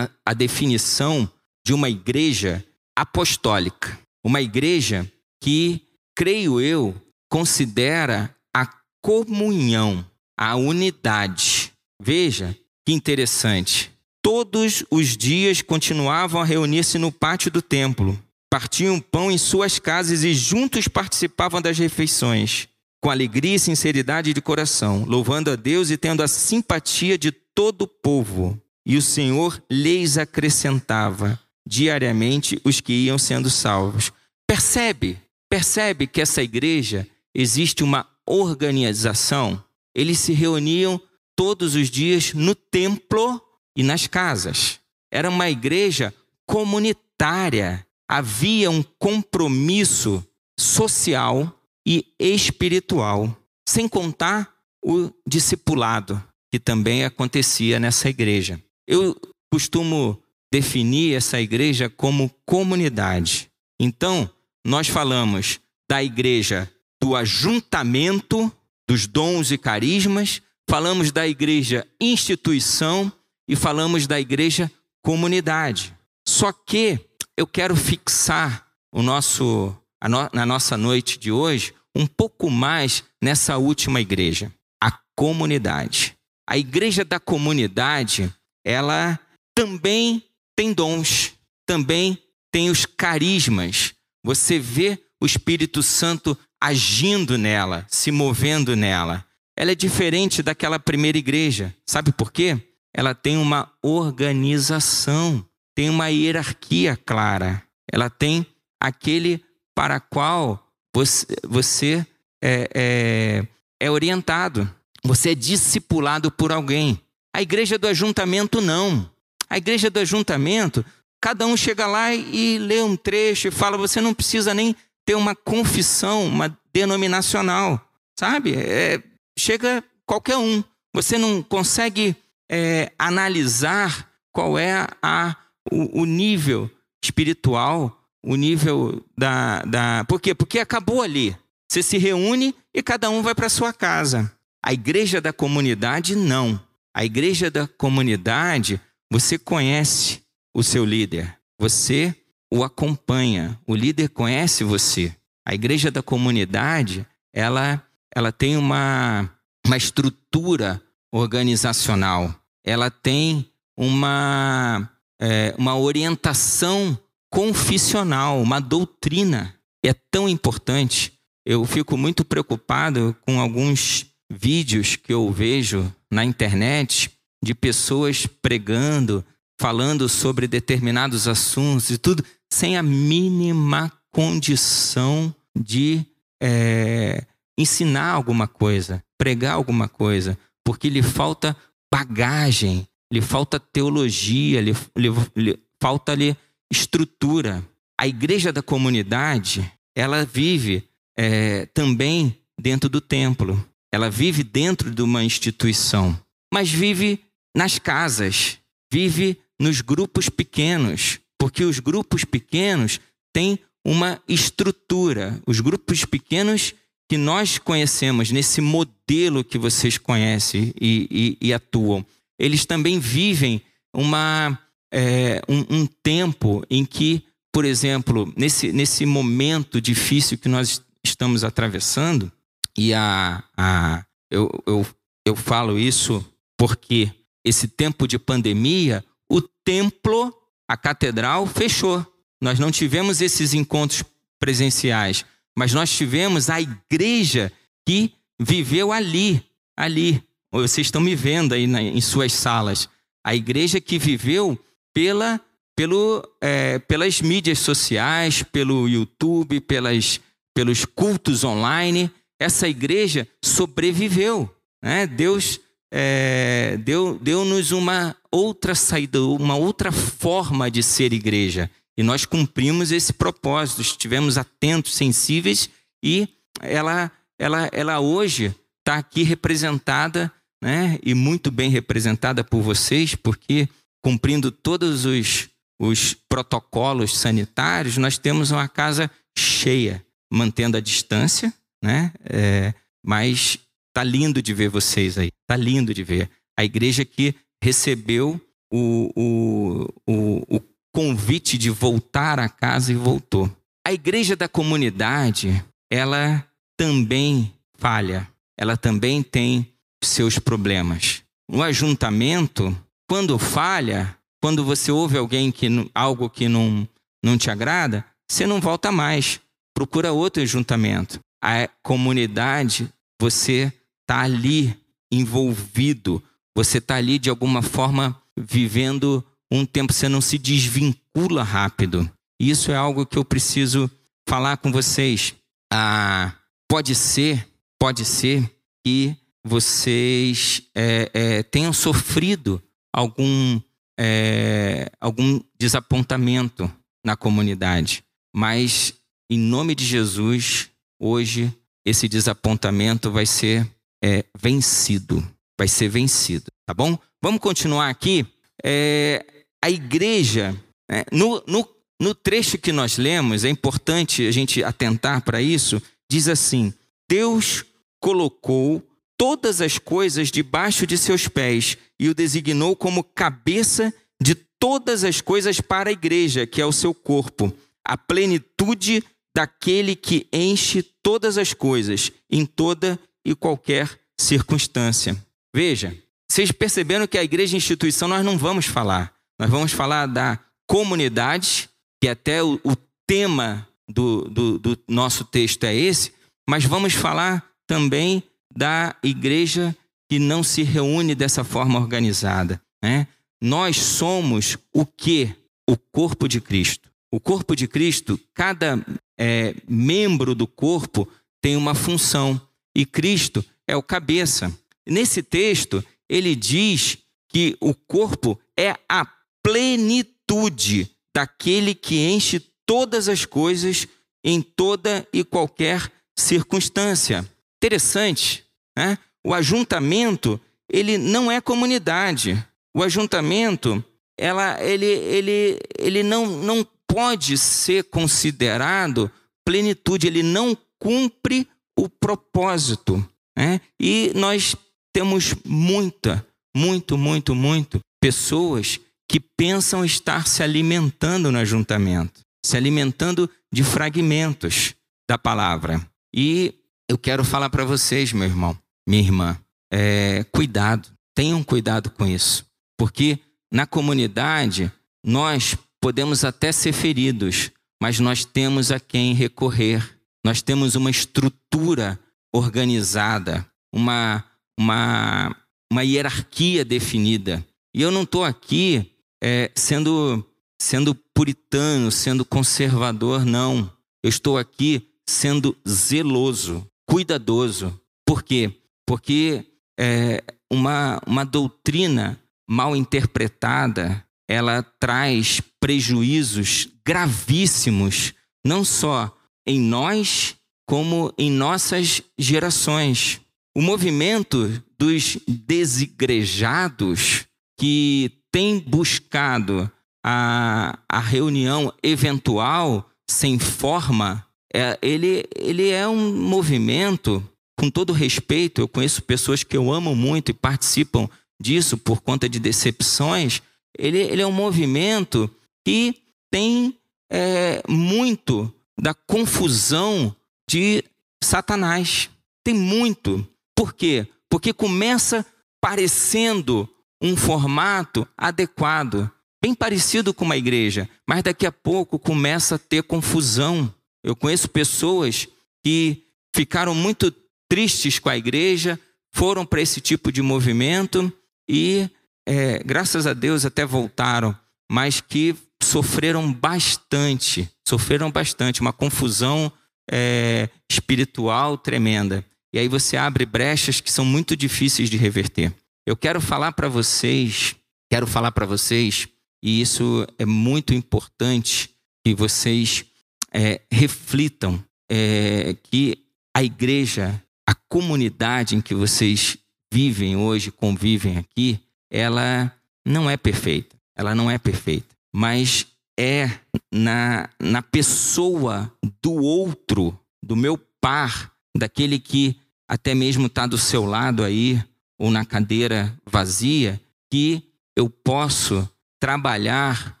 a 0.24 0.32
definição 0.32 1.30
de 1.64 1.72
uma 1.72 1.88
igreja 1.88 2.64
apostólica. 2.96 3.98
Uma 4.24 4.40
igreja 4.40 5.10
que, 5.42 5.82
creio 6.16 6.60
eu, 6.60 6.94
considera 7.30 8.34
a 8.54 8.66
comunhão 9.02 10.04
a 10.38 10.54
unidade. 10.54 11.72
Veja 12.00 12.56
que 12.84 12.92
interessante. 12.92 13.90
Todos 14.22 14.84
os 14.90 15.16
dias 15.16 15.62
continuavam 15.62 16.40
a 16.40 16.44
reunir-se 16.44 16.98
no 16.98 17.10
pátio 17.10 17.50
do 17.50 17.62
templo, 17.62 18.20
partiam 18.56 18.98
pão 18.98 19.30
em 19.30 19.36
suas 19.36 19.78
casas 19.78 20.24
e 20.24 20.32
juntos 20.32 20.88
participavam 20.88 21.60
das 21.60 21.78
refeições, 21.78 22.68
com 23.02 23.10
alegria 23.10 23.56
e 23.56 23.58
sinceridade 23.58 24.32
de 24.32 24.40
coração, 24.40 25.04
louvando 25.06 25.50
a 25.50 25.56
Deus 25.56 25.90
e 25.90 25.96
tendo 25.98 26.22
a 26.22 26.28
simpatia 26.28 27.18
de 27.18 27.30
todo 27.30 27.82
o 27.82 27.86
povo. 27.86 28.58
E 28.86 28.96
o 28.96 29.02
Senhor 29.02 29.62
lhes 29.70 30.16
acrescentava 30.16 31.38
diariamente 31.68 32.58
os 32.64 32.80
que 32.80 32.92
iam 32.92 33.18
sendo 33.18 33.50
salvos. 33.50 34.10
Percebe? 34.46 35.18
Percebe 35.50 36.06
que 36.06 36.22
essa 36.22 36.42
igreja 36.42 37.06
existe 37.34 37.84
uma 37.84 38.08
organização 38.24 39.62
eles 39.96 40.18
se 40.18 40.34
reuniam 40.34 41.00
todos 41.34 41.74
os 41.74 41.88
dias 41.88 42.34
no 42.34 42.54
templo 42.54 43.40
e 43.74 43.82
nas 43.82 44.06
casas. 44.06 44.78
Era 45.10 45.30
uma 45.30 45.48
igreja 45.48 46.12
comunitária. 46.44 47.86
Havia 48.08 48.70
um 48.70 48.82
compromisso 48.82 50.24
social 50.58 51.52
e 51.86 52.04
espiritual, 52.18 53.36
sem 53.68 53.88
contar 53.88 54.54
o 54.84 55.10
discipulado, 55.26 56.22
que 56.50 56.58
também 56.58 57.04
acontecia 57.04 57.78
nessa 57.80 58.08
igreja. 58.08 58.60
Eu 58.86 59.20
costumo 59.52 60.22
definir 60.52 61.14
essa 61.14 61.40
igreja 61.40 61.90
como 61.90 62.30
comunidade. 62.44 63.50
Então, 63.80 64.30
nós 64.64 64.88
falamos 64.88 65.60
da 65.88 66.02
igreja 66.02 66.70
do 67.00 67.14
ajuntamento 67.14 68.50
dos 68.88 69.06
dons 69.06 69.50
e 69.50 69.58
carismas, 69.58 70.40
falamos 70.68 71.12
da 71.12 71.26
igreja 71.26 71.86
instituição 72.00 73.12
e 73.48 73.54
falamos 73.54 74.06
da 74.06 74.20
igreja 74.20 74.70
comunidade. 75.02 75.94
Só 76.26 76.52
que 76.52 76.98
eu 77.36 77.46
quero 77.46 77.76
fixar 77.76 78.66
o 78.92 79.02
nosso 79.02 79.76
no, 80.08 80.30
na 80.32 80.46
nossa 80.46 80.76
noite 80.76 81.18
de 81.18 81.30
hoje 81.30 81.74
um 81.94 82.06
pouco 82.06 82.50
mais 82.50 83.04
nessa 83.22 83.56
última 83.56 84.00
igreja, 84.00 84.52
a 84.82 84.92
comunidade. 85.16 86.14
A 86.48 86.56
igreja 86.58 87.04
da 87.04 87.18
comunidade, 87.18 88.32
ela 88.64 89.18
também 89.54 90.22
tem 90.54 90.72
dons, 90.72 91.32
também 91.66 92.22
tem 92.52 92.70
os 92.70 92.84
carismas. 92.86 93.94
Você 94.24 94.58
vê 94.58 94.98
o 95.20 95.26
Espírito 95.26 95.82
Santo 95.82 96.38
agindo 96.62 97.38
nela, 97.38 97.86
se 97.88 98.10
movendo 98.10 98.76
nela. 98.76 99.24
Ela 99.56 99.72
é 99.72 99.74
diferente 99.74 100.42
daquela 100.42 100.78
primeira 100.78 101.16
igreja. 101.16 101.74
Sabe 101.86 102.12
por 102.12 102.30
quê? 102.30 102.60
Ela 102.94 103.14
tem 103.14 103.38
uma 103.38 103.72
organização, 103.82 105.44
tem 105.76 105.90
uma 105.90 106.08
hierarquia 106.08 106.96
clara. 106.96 107.62
Ela 107.92 108.08
tem 108.08 108.46
aquele 108.80 109.44
para 109.74 110.00
qual 110.00 110.66
você, 110.92 111.26
você 111.44 112.06
é, 112.42 112.68
é, 112.74 113.46
é 113.78 113.90
orientado. 113.90 114.68
Você 115.04 115.32
é 115.32 115.34
discipulado 115.34 116.32
por 116.32 116.50
alguém. 116.50 116.98
A 117.34 117.42
igreja 117.42 117.76
do 117.76 117.86
ajuntamento, 117.86 118.62
não. 118.62 119.08
A 119.50 119.58
igreja 119.58 119.90
do 119.90 120.00
ajuntamento, 120.00 120.84
cada 121.20 121.46
um 121.46 121.54
chega 121.54 121.86
lá 121.86 122.12
e 122.14 122.58
lê 122.58 122.82
um 122.82 122.96
trecho 122.96 123.48
e 123.48 123.50
fala: 123.50 123.76
você 123.76 124.00
não 124.00 124.14
precisa 124.14 124.54
nem 124.54 124.74
ter 125.04 125.14
uma 125.14 125.36
confissão, 125.36 126.24
uma 126.24 126.58
denominacional, 126.72 127.86
sabe? 128.18 128.54
É, 128.54 129.02
chega 129.38 129.84
qualquer 130.06 130.38
um. 130.38 130.64
Você 130.94 131.18
não 131.18 131.42
consegue 131.42 132.16
é, 132.50 132.90
analisar 132.98 134.10
qual 134.32 134.58
é 134.58 134.86
a, 135.02 135.36
o, 135.70 136.02
o, 136.02 136.04
nível 136.04 136.70
espiritual, 137.02 138.04
o 138.22 138.36
nível 138.36 139.04
da, 139.16 139.62
da. 139.62 140.04
Por 140.04 140.20
quê? 140.20 140.34
Porque 140.34 140.58
acabou 140.58 141.02
ali. 141.02 141.36
Você 141.68 141.82
se 141.82 141.98
reúne 141.98 142.54
e 142.72 142.82
cada 142.82 143.10
um 143.10 143.22
vai 143.22 143.34
para 143.34 143.48
sua 143.48 143.72
casa. 143.72 144.32
A 144.64 144.72
igreja 144.72 145.20
da 145.20 145.32
comunidade, 145.32 146.14
não. 146.14 146.60
A 146.94 147.04
igreja 147.04 147.50
da 147.50 147.66
comunidade, 147.66 148.80
você 149.10 149.38
conhece 149.38 150.22
o 150.54 150.62
seu 150.62 150.84
líder, 150.84 151.36
você 151.58 152.14
o 152.50 152.64
acompanha, 152.64 153.60
o 153.66 153.74
líder 153.74 154.08
conhece 154.08 154.64
você. 154.64 155.14
A 155.44 155.54
igreja 155.54 155.90
da 155.90 156.02
comunidade, 156.02 157.06
ela, 157.32 157.82
ela 158.14 158.32
tem 158.32 158.56
uma, 158.56 159.30
uma 159.64 159.76
estrutura 159.76 160.82
organizacional, 161.12 162.34
ela 162.64 162.90
tem 162.90 163.50
uma, 163.76 164.90
é, 165.20 165.54
uma 165.58 165.76
orientação 165.76 166.98
confissional, 167.30 168.40
uma 168.40 168.60
doutrina. 168.60 169.54
É 169.84 169.94
tão 170.10 170.28
importante. 170.28 171.12
Eu 171.44 171.64
fico 171.64 171.96
muito 171.96 172.24
preocupado 172.24 173.16
com 173.22 173.40
alguns 173.40 174.06
vídeos 174.30 174.96
que 174.96 175.12
eu 175.12 175.30
vejo 175.30 175.92
na 176.10 176.24
internet 176.24 177.10
de 177.42 177.54
pessoas 177.54 178.26
pregando, 178.26 179.24
falando 179.60 180.08
sobre 180.08 180.48
determinados 180.48 181.28
assuntos 181.28 181.90
e 181.90 181.98
tudo, 181.98 182.24
sem 182.52 182.76
a 182.76 182.82
mínima 182.82 183.92
condição 184.10 185.34
de 185.56 186.04
é, 186.42 187.24
ensinar 187.58 188.12
alguma 188.12 188.48
coisa, 188.48 189.02
pregar 189.18 189.54
alguma 189.54 189.88
coisa, 189.88 190.38
porque 190.64 190.88
lhe 190.88 191.02
falta 191.02 191.56
bagagem, 191.92 192.86
lhe 193.12 193.20
falta 193.20 193.60
teologia, 193.60 194.60
lhe, 194.60 194.72
lhe, 194.96 195.08
lhe 195.36 195.58
falta-lhe 195.80 196.36
estrutura. 196.70 197.64
A 197.98 198.06
igreja 198.06 198.52
da 198.52 198.62
comunidade, 198.62 199.70
ela 199.94 200.24
vive 200.24 200.84
é, 201.16 201.66
também 201.66 202.36
dentro 202.60 202.88
do 202.88 203.00
templo. 203.00 203.64
Ela 203.92 204.10
vive 204.10 204.42
dentro 204.42 204.90
de 204.90 205.00
uma 205.02 205.24
instituição, 205.24 206.18
mas 206.52 206.70
vive 206.70 207.20
nas 207.56 207.78
casas, 207.78 208.58
vive 208.92 209.38
nos 209.58 209.80
grupos 209.80 210.28
pequenos, 210.28 211.18
porque 211.38 211.64
os 211.64 211.78
grupos 211.78 212.24
pequenos 212.24 213.00
têm 213.32 213.58
uma 213.84 214.20
estrutura. 214.28 215.40
Os 215.46 215.60
grupos 215.60 216.04
pequenos 216.04 216.74
que 217.08 217.16
nós 217.16 217.56
conhecemos, 217.56 218.30
nesse 218.30 218.60
modelo 218.60 219.44
que 219.44 219.56
vocês 219.56 219.96
conhecem 219.96 220.74
e, 220.78 221.36
e, 221.40 221.48
e 221.48 221.54
atuam, 221.54 222.04
eles 222.38 222.64
também 222.64 222.98
vivem 222.98 223.62
uma, 223.94 224.58
é, 224.92 225.40
um, 225.48 225.80
um 225.80 225.86
tempo 225.86 226.62
em 226.68 226.84
que, 226.84 227.22
por 227.52 227.64
exemplo, 227.64 228.32
nesse, 228.36 228.72
nesse 228.72 229.06
momento 229.06 229.80
difícil 229.80 230.38
que 230.38 230.48
nós 230.48 230.82
estamos 231.04 231.44
atravessando, 231.44 232.30
e 232.76 232.92
a, 232.92 233.42
a, 233.56 234.04
eu, 234.30 234.50
eu, 234.66 234.86
eu 235.24 235.36
falo 235.36 235.78
isso 235.78 236.24
porque 236.58 237.10
esse 237.44 237.68
tempo 237.68 238.06
de 238.08 238.18
pandemia, 238.18 239.04
o 239.30 239.40
templo, 239.40 240.34
a 240.68 240.76
catedral, 240.76 241.46
fechou. 241.46 242.04
Nós 242.40 242.58
não 242.58 242.70
tivemos 242.70 243.20
esses 243.20 243.54
encontros 243.54 244.02
presenciais, 244.38 245.24
mas 245.56 245.72
nós 245.72 245.90
tivemos 245.90 246.50
a 246.50 246.60
igreja 246.60 247.50
que 247.86 248.12
viveu 248.38 248.92
ali, 248.92 249.42
ali. 249.76 250.22
Vocês 250.52 250.86
estão 250.86 251.00
me 251.00 251.14
vendo 251.14 251.54
aí 251.54 251.66
na, 251.66 251.82
em 251.82 252.00
suas 252.00 252.32
salas. 252.32 252.88
A 253.24 253.34
igreja 253.34 253.80
que 253.80 253.98
viveu 253.98 254.58
pela, 254.94 255.40
pelo, 255.74 256.26
é, 256.40 256.78
pelas 256.78 257.20
mídias 257.20 257.58
sociais, 257.58 258.42
pelo 258.42 258.88
YouTube, 258.88 259.60
pelas, 259.60 260.20
pelos 260.54 260.84
cultos 260.84 261.44
online 261.44 262.10
essa 262.38 262.68
igreja 262.68 263.26
sobreviveu. 263.42 264.54
Né? 264.82 265.06
Deus 265.06 265.60
é, 265.90 266.78
deu, 266.82 267.18
deu-nos 267.20 267.72
uma 267.72 268.16
outra 268.30 268.74
saída, 268.74 269.22
uma 269.22 269.56
outra 269.56 269.90
forma 269.90 270.70
de 270.70 270.82
ser 270.82 271.12
igreja. 271.12 271.70
E 271.96 272.02
nós 272.02 272.26
cumprimos 272.26 272.92
esse 272.92 273.12
propósito, 273.12 273.80
estivemos 273.80 274.36
atentos, 274.36 274.94
sensíveis, 274.94 275.70
e 276.02 276.28
ela, 276.60 277.10
ela, 277.38 277.70
ela 277.72 278.00
hoje 278.00 278.54
está 278.80 278.96
aqui 278.96 279.22
representada, 279.22 280.30
né? 280.62 280.98
e 281.02 281.14
muito 281.14 281.50
bem 281.50 281.70
representada 281.70 282.42
por 282.42 282.62
vocês, 282.62 283.14
porque 283.14 283.68
cumprindo 284.02 284.50
todos 284.50 285.04
os, 285.04 285.48
os 285.80 286.14
protocolos 286.28 287.18
sanitários, 287.18 287.96
nós 287.96 288.18
temos 288.18 288.50
uma 288.50 288.68
casa 288.68 289.10
cheia, 289.36 290.04
mantendo 290.32 290.76
a 290.76 290.80
distância, 290.80 291.52
né? 291.82 292.12
É, 292.24 292.74
mas 293.04 293.58
tá 293.92 294.02
lindo 294.02 294.42
de 294.42 294.52
ver 294.52 294.68
vocês 294.68 295.18
aí, 295.18 295.30
tá 295.46 295.56
lindo 295.56 295.92
de 295.92 296.02
ver 296.02 296.30
a 296.58 296.64
igreja 296.64 297.04
que 297.04 297.34
recebeu 297.62 298.40
o, 298.72 299.10
o, 299.16 299.88
o, 300.06 300.56
o 300.56 300.60
convite 300.92 301.58
de 301.58 301.70
voltar 301.70 302.38
à 302.38 302.48
casa 302.48 302.92
e 302.92 302.96
voltou. 302.96 303.50
A 303.86 303.92
igreja 303.92 304.34
da 304.34 304.48
comunidade, 304.48 305.64
ela 305.90 306.44
também 306.76 307.52
falha, 307.78 308.28
ela 308.58 308.76
também 308.76 309.22
tem 309.22 309.72
seus 310.02 310.38
problemas. 310.38 311.22
O 311.50 311.62
ajuntamento, 311.62 312.76
quando 313.08 313.38
falha, 313.38 314.16
quando 314.42 314.64
você 314.64 314.90
ouve 314.90 315.16
alguém 315.16 315.50
que 315.50 315.68
algo 315.94 316.28
que 316.28 316.48
não, 316.48 316.88
não 317.24 317.38
te 317.38 317.50
agrada, 317.50 318.04
você 318.30 318.46
não 318.46 318.60
volta 318.60 318.90
mais. 318.90 319.40
Procura 319.74 320.12
outro 320.12 320.42
ajuntamento 320.42 321.20
a 321.46 321.68
comunidade, 321.82 322.92
você 323.20 323.72
está 324.02 324.22
ali 324.22 324.76
envolvido, 325.12 326.22
você 326.56 326.78
está 326.78 326.96
ali 326.96 327.18
de 327.18 327.30
alguma 327.30 327.62
forma 327.62 328.20
vivendo 328.36 329.24
um 329.50 329.64
tempo, 329.64 329.92
você 329.92 330.08
não 330.08 330.20
se 330.20 330.38
desvincula 330.38 331.44
rápido. 331.44 332.10
Isso 332.40 332.72
é 332.72 332.76
algo 332.76 333.06
que 333.06 333.16
eu 333.16 333.24
preciso 333.24 333.90
falar 334.28 334.56
com 334.56 334.72
vocês. 334.72 335.34
Ah, 335.72 336.32
pode 336.68 336.96
ser, 336.96 337.48
pode 337.78 338.04
ser 338.04 338.50
que 338.84 339.16
vocês 339.46 340.62
é, 340.74 341.10
é, 341.14 341.42
tenham 341.42 341.72
sofrido 341.72 342.62
algum, 342.92 343.60
é, 343.98 344.90
algum 345.00 345.40
desapontamento 345.58 346.70
na 347.04 347.16
comunidade, 347.16 348.02
mas 348.34 348.94
em 349.30 349.38
nome 349.38 349.74
de 349.74 349.84
Jesus, 349.84 350.70
Hoje 350.98 351.52
esse 351.84 352.08
desapontamento 352.08 353.10
vai 353.10 353.26
ser 353.26 353.66
é, 354.02 354.24
vencido. 354.36 355.22
Vai 355.58 355.68
ser 355.68 355.88
vencido, 355.88 356.46
tá 356.66 356.74
bom? 356.74 356.98
Vamos 357.22 357.40
continuar 357.40 357.88
aqui. 357.88 358.26
É, 358.62 359.24
a 359.62 359.70
igreja, 359.70 360.54
é, 360.90 361.04
no, 361.12 361.42
no, 361.46 361.66
no 362.00 362.14
trecho 362.14 362.58
que 362.58 362.72
nós 362.72 362.98
lemos, 362.98 363.44
é 363.44 363.48
importante 363.48 364.26
a 364.26 364.30
gente 364.30 364.62
atentar 364.62 365.22
para 365.22 365.40
isso, 365.40 365.80
diz 366.10 366.28
assim: 366.28 366.74
Deus 367.08 367.64
colocou 368.00 368.85
todas 369.16 369.60
as 369.60 369.78
coisas 369.78 370.30
debaixo 370.30 370.86
de 370.86 370.98
seus 370.98 371.28
pés 371.28 371.76
e 371.98 372.08
o 372.08 372.14
designou 372.14 372.76
como 372.76 373.02
cabeça 373.02 373.92
de 374.20 374.34
todas 374.34 375.04
as 375.04 375.20
coisas 375.20 375.60
para 375.60 375.90
a 375.90 375.92
igreja, 375.92 376.46
que 376.46 376.60
é 376.60 376.66
o 376.66 376.72
seu 376.72 376.94
corpo, 376.94 377.52
a 377.86 377.96
plenitude 377.96 379.02
daquele 379.34 379.94
que 379.94 380.26
enche 380.32 380.82
todas 381.02 381.38
as 381.38 381.52
coisas, 381.52 382.10
em 382.30 382.46
toda 382.46 382.98
e 383.24 383.34
qualquer 383.34 383.88
circunstância. 384.18 385.16
Veja, 385.54 385.96
vocês 386.30 386.50
perceberam 386.50 387.06
que 387.06 387.18
a 387.18 387.24
igreja 387.24 387.56
instituição 387.56 388.08
nós 388.08 388.24
não 388.24 388.38
vamos 388.38 388.66
falar. 388.66 389.14
Nós 389.38 389.50
vamos 389.50 389.72
falar 389.72 390.06
da 390.06 390.38
comunidade, 390.66 391.68
que 392.00 392.08
até 392.08 392.42
o, 392.42 392.58
o 392.64 392.76
tema 393.06 393.68
do, 393.88 394.22
do, 394.22 394.58
do 394.58 394.78
nosso 394.88 395.24
texto 395.24 395.64
é 395.64 395.74
esse, 395.74 396.12
mas 396.48 396.64
vamos 396.64 396.94
falar 396.94 397.46
também 397.66 398.22
da 398.56 398.96
igreja 399.02 399.76
que 400.08 400.18
não 400.18 400.42
se 400.42 400.62
reúne 400.62 401.14
dessa 401.14 401.44
forma 401.44 401.78
organizada. 401.78 402.60
Né? 402.82 403.06
Nós 403.40 403.76
somos 403.76 404.56
o 404.72 404.86
que? 404.86 405.34
O 405.68 405.76
corpo 405.76 406.28
de 406.28 406.40
Cristo. 406.40 406.88
O 407.10 407.20
corpo 407.20 407.54
de 407.54 407.66
Cristo, 407.66 408.18
cada 408.34 408.84
é, 409.18 409.54
membro 409.68 410.34
do 410.34 410.46
corpo 410.46 411.08
tem 411.40 411.56
uma 411.56 411.74
função 411.74 412.40
e 412.74 412.86
Cristo 412.86 413.44
é 413.66 413.76
o 413.76 413.82
cabeça. 413.82 414.52
Nesse 414.86 415.22
texto, 415.22 415.84
ele 416.08 416.34
diz 416.36 416.98
que 417.28 417.56
o 417.60 417.74
corpo 417.74 418.38
é 418.56 418.76
a 418.88 419.06
plenitude 419.42 420.90
daquele 421.14 421.74
que 421.74 421.96
enche 421.96 422.40
todas 422.64 423.08
as 423.08 423.24
coisas 423.24 423.86
em 424.24 424.42
toda 424.42 425.06
e 425.12 425.24
qualquer 425.24 425.90
circunstância. 426.18 427.28
Interessante, 427.62 428.44
né? 428.76 428.98
O 429.24 429.34
ajuntamento, 429.34 430.40
ele 430.70 430.98
não 430.98 431.30
é 431.30 431.40
comunidade. 431.40 432.44
O 432.74 432.82
ajuntamento, 432.82 433.82
ela, 434.18 434.62
ele, 434.62 434.86
ele, 434.86 435.58
ele 435.78 436.02
não, 436.02 436.26
não 436.26 436.66
pode 436.86 437.36
ser 437.36 437.84
considerado 437.84 439.10
plenitude, 439.44 440.06
ele 440.06 440.22
não 440.22 440.56
cumpre 440.78 441.48
o 441.78 441.88
propósito. 441.88 443.04
Né? 443.36 443.60
E 443.80 444.12
nós 444.14 444.54
temos 444.92 445.34
muita, 445.44 446.26
muito, 446.56 446.96
muito, 446.96 447.34
muito 447.34 447.80
pessoas 448.00 448.80
que 449.08 449.20
pensam 449.20 449.84
estar 449.84 450.26
se 450.26 450.42
alimentando 450.42 451.30
no 451.30 451.38
ajuntamento, 451.38 452.20
se 452.44 452.56
alimentando 452.56 453.28
de 453.52 453.62
fragmentos 453.62 454.74
da 455.08 455.16
palavra. 455.16 455.80
E 456.14 456.54
eu 456.88 456.98
quero 456.98 457.24
falar 457.24 457.50
para 457.50 457.64
vocês, 457.64 458.12
meu 458.12 458.28
irmão, 458.28 458.58
minha 458.86 459.02
irmã, 459.02 459.38
é, 459.72 460.24
cuidado, 460.32 460.88
tenham 461.14 461.42
cuidado 461.42 461.90
com 461.90 462.06
isso, 462.06 462.46
porque 462.78 463.18
na 463.50 463.66
comunidade 463.66 464.70
nós 465.04 465.56
podemos 465.80 466.24
até 466.24 466.52
ser 466.52 466.72
feridos, 466.72 467.50
mas 467.80 468.00
nós 468.00 468.24
temos 468.24 468.70
a 468.70 468.80
quem 468.80 469.14
recorrer, 469.14 469.98
nós 470.24 470.42
temos 470.42 470.74
uma 470.74 470.90
estrutura 470.90 471.98
organizada, 472.34 473.46
uma, 473.72 474.24
uma, 474.58 475.36
uma 475.70 475.82
hierarquia 475.82 476.64
definida. 476.64 477.44
E 477.74 477.82
eu 477.82 477.90
não 477.90 478.02
estou 478.02 478.24
aqui 478.24 478.92
é, 479.22 479.50
sendo, 479.54 480.24
sendo 480.60 480.94
puritano, 481.14 481.90
sendo 481.90 482.24
conservador, 482.24 483.24
não. 483.24 483.70
Eu 484.02 484.08
estou 484.08 484.38
aqui 484.38 484.88
sendo 485.08 485.56
zeloso, 485.68 486.66
cuidadoso. 486.88 487.78
Por 488.04 488.22
quê? 488.22 488.52
Porque 488.86 489.44
é, 489.78 490.22
uma, 490.50 491.00
uma 491.06 491.24
doutrina 491.24 492.18
mal 492.48 492.76
interpretada, 492.76 494.04
ela 494.28 494.62
traz 494.62 495.40
prejuízos 495.60 496.68
gravíssimos, 496.84 498.14
não 498.44 498.64
só 498.64 499.16
em 499.46 499.60
nós, 499.60 500.36
como 500.68 501.12
em 501.18 501.30
nossas 501.30 502.02
gerações. 502.18 503.20
O 503.56 503.62
movimento 503.62 504.62
dos 504.78 505.18
desigrejados 505.26 507.26
que 507.58 508.12
tem 508.30 508.58
buscado 508.58 509.70
a, 510.04 510.78
a 510.88 511.00
reunião 511.00 511.72
eventual 511.82 512.88
sem 513.08 513.38
forma, 513.38 514.26
é, 514.54 514.78
ele, 514.82 515.24
ele 515.34 515.70
é 515.70 515.88
um 515.88 516.14
movimento 516.14 517.26
com 517.56 517.70
todo 517.70 517.92
respeito, 517.92 518.60
eu 518.60 518.68
conheço 518.68 519.02
pessoas 519.02 519.42
que 519.42 519.56
eu 519.56 519.72
amo 519.72 519.94
muito 519.94 520.30
e 520.30 520.34
participam 520.34 521.08
disso 521.40 521.78
por 521.78 522.02
conta 522.02 522.28
de 522.28 522.38
decepções. 522.38 523.42
Ele, 523.78 523.98
ele 523.98 524.22
é 524.22 524.26
um 524.26 524.32
movimento 524.32 525.30
que 525.64 525.94
tem 526.30 526.78
é, 527.10 527.62
muito 527.68 528.52
da 528.78 528.92
confusão 528.92 530.14
de 530.48 530.84
Satanás. 531.22 532.10
Tem 532.44 532.54
muito. 532.54 533.26
Por 533.54 533.72
quê? 533.72 534.06
Porque 534.28 534.52
começa 534.52 535.24
parecendo 535.60 536.68
um 537.00 537.16
formato 537.16 538.06
adequado, 538.16 539.10
bem 539.42 539.54
parecido 539.54 540.12
com 540.14 540.24
uma 540.24 540.36
igreja, 540.36 540.88
mas 541.08 541.22
daqui 541.22 541.46
a 541.46 541.52
pouco 541.52 541.98
começa 541.98 542.56
a 542.56 542.58
ter 542.58 542.82
confusão. 542.82 543.72
Eu 544.04 544.14
conheço 544.14 544.48
pessoas 544.48 545.26
que 545.64 546.04
ficaram 546.34 546.74
muito 546.74 547.12
tristes 547.48 547.98
com 547.98 548.08
a 548.08 548.16
igreja, 548.16 548.78
foram 549.12 549.46
para 549.46 549.60
esse 549.60 549.80
tipo 549.80 550.12
de 550.12 550.20
movimento 550.22 551.12
e, 551.48 551.88
é, 552.26 552.62
graças 552.64 553.06
a 553.06 553.14
Deus, 553.14 553.44
até 553.44 553.64
voltaram, 553.64 554.36
mas 554.70 555.00
que 555.00 555.34
sofreram 555.62 556.32
bastante, 556.32 557.48
sofreram 557.66 558.10
bastante, 558.10 558.60
uma 558.60 558.72
confusão 558.72 559.50
é, 559.90 560.48
espiritual 560.70 561.56
tremenda. 561.56 562.24
E 562.52 562.58
aí 562.58 562.68
você 562.68 562.96
abre 562.96 563.24
brechas 563.26 563.80
que 563.80 563.90
são 563.90 564.04
muito 564.04 564.36
difíceis 564.36 564.90
de 564.90 564.96
reverter. 564.96 565.52
Eu 565.86 565.96
quero 565.96 566.20
falar 566.20 566.52
para 566.52 566.68
vocês, 566.68 567.54
quero 567.90 568.06
falar 568.06 568.32
para 568.32 568.46
vocês, 568.46 569.08
e 569.42 569.60
isso 569.60 570.06
é 570.18 570.24
muito 570.24 570.74
importante 570.74 571.70
que 572.04 572.14
vocês 572.14 572.84
é, 573.32 573.60
reflitam 573.70 574.62
é, 574.90 575.56
que 575.62 575.98
a 576.34 576.42
igreja 576.42 577.22
a 577.48 577.54
comunidade 577.54 578.56
em 578.56 578.60
que 578.60 578.74
vocês 578.74 579.38
vivem 579.72 580.16
hoje, 580.16 580.50
convivem 580.50 581.16
aqui, 581.18 581.60
ela 581.90 582.52
não 582.84 583.08
é 583.08 583.16
perfeita. 583.16 583.76
Ela 583.96 584.14
não 584.14 584.30
é 584.30 584.38
perfeita. 584.38 584.94
Mas 585.14 585.66
é 585.98 586.30
na, 586.72 587.30
na 587.40 587.62
pessoa 587.62 588.70
do 589.02 589.14
outro, 589.14 589.98
do 590.22 590.36
meu 590.36 590.58
par, 590.80 591.32
daquele 591.56 591.98
que 591.98 592.38
até 592.68 592.94
mesmo 592.94 593.26
está 593.26 593.46
do 593.46 593.56
seu 593.56 593.84
lado 593.84 594.24
aí, 594.24 594.62
ou 594.98 595.10
na 595.10 595.24
cadeira 595.24 595.96
vazia, 596.04 596.80
que 597.10 597.42
eu 597.76 597.88
posso 597.88 598.68
trabalhar 599.00 600.00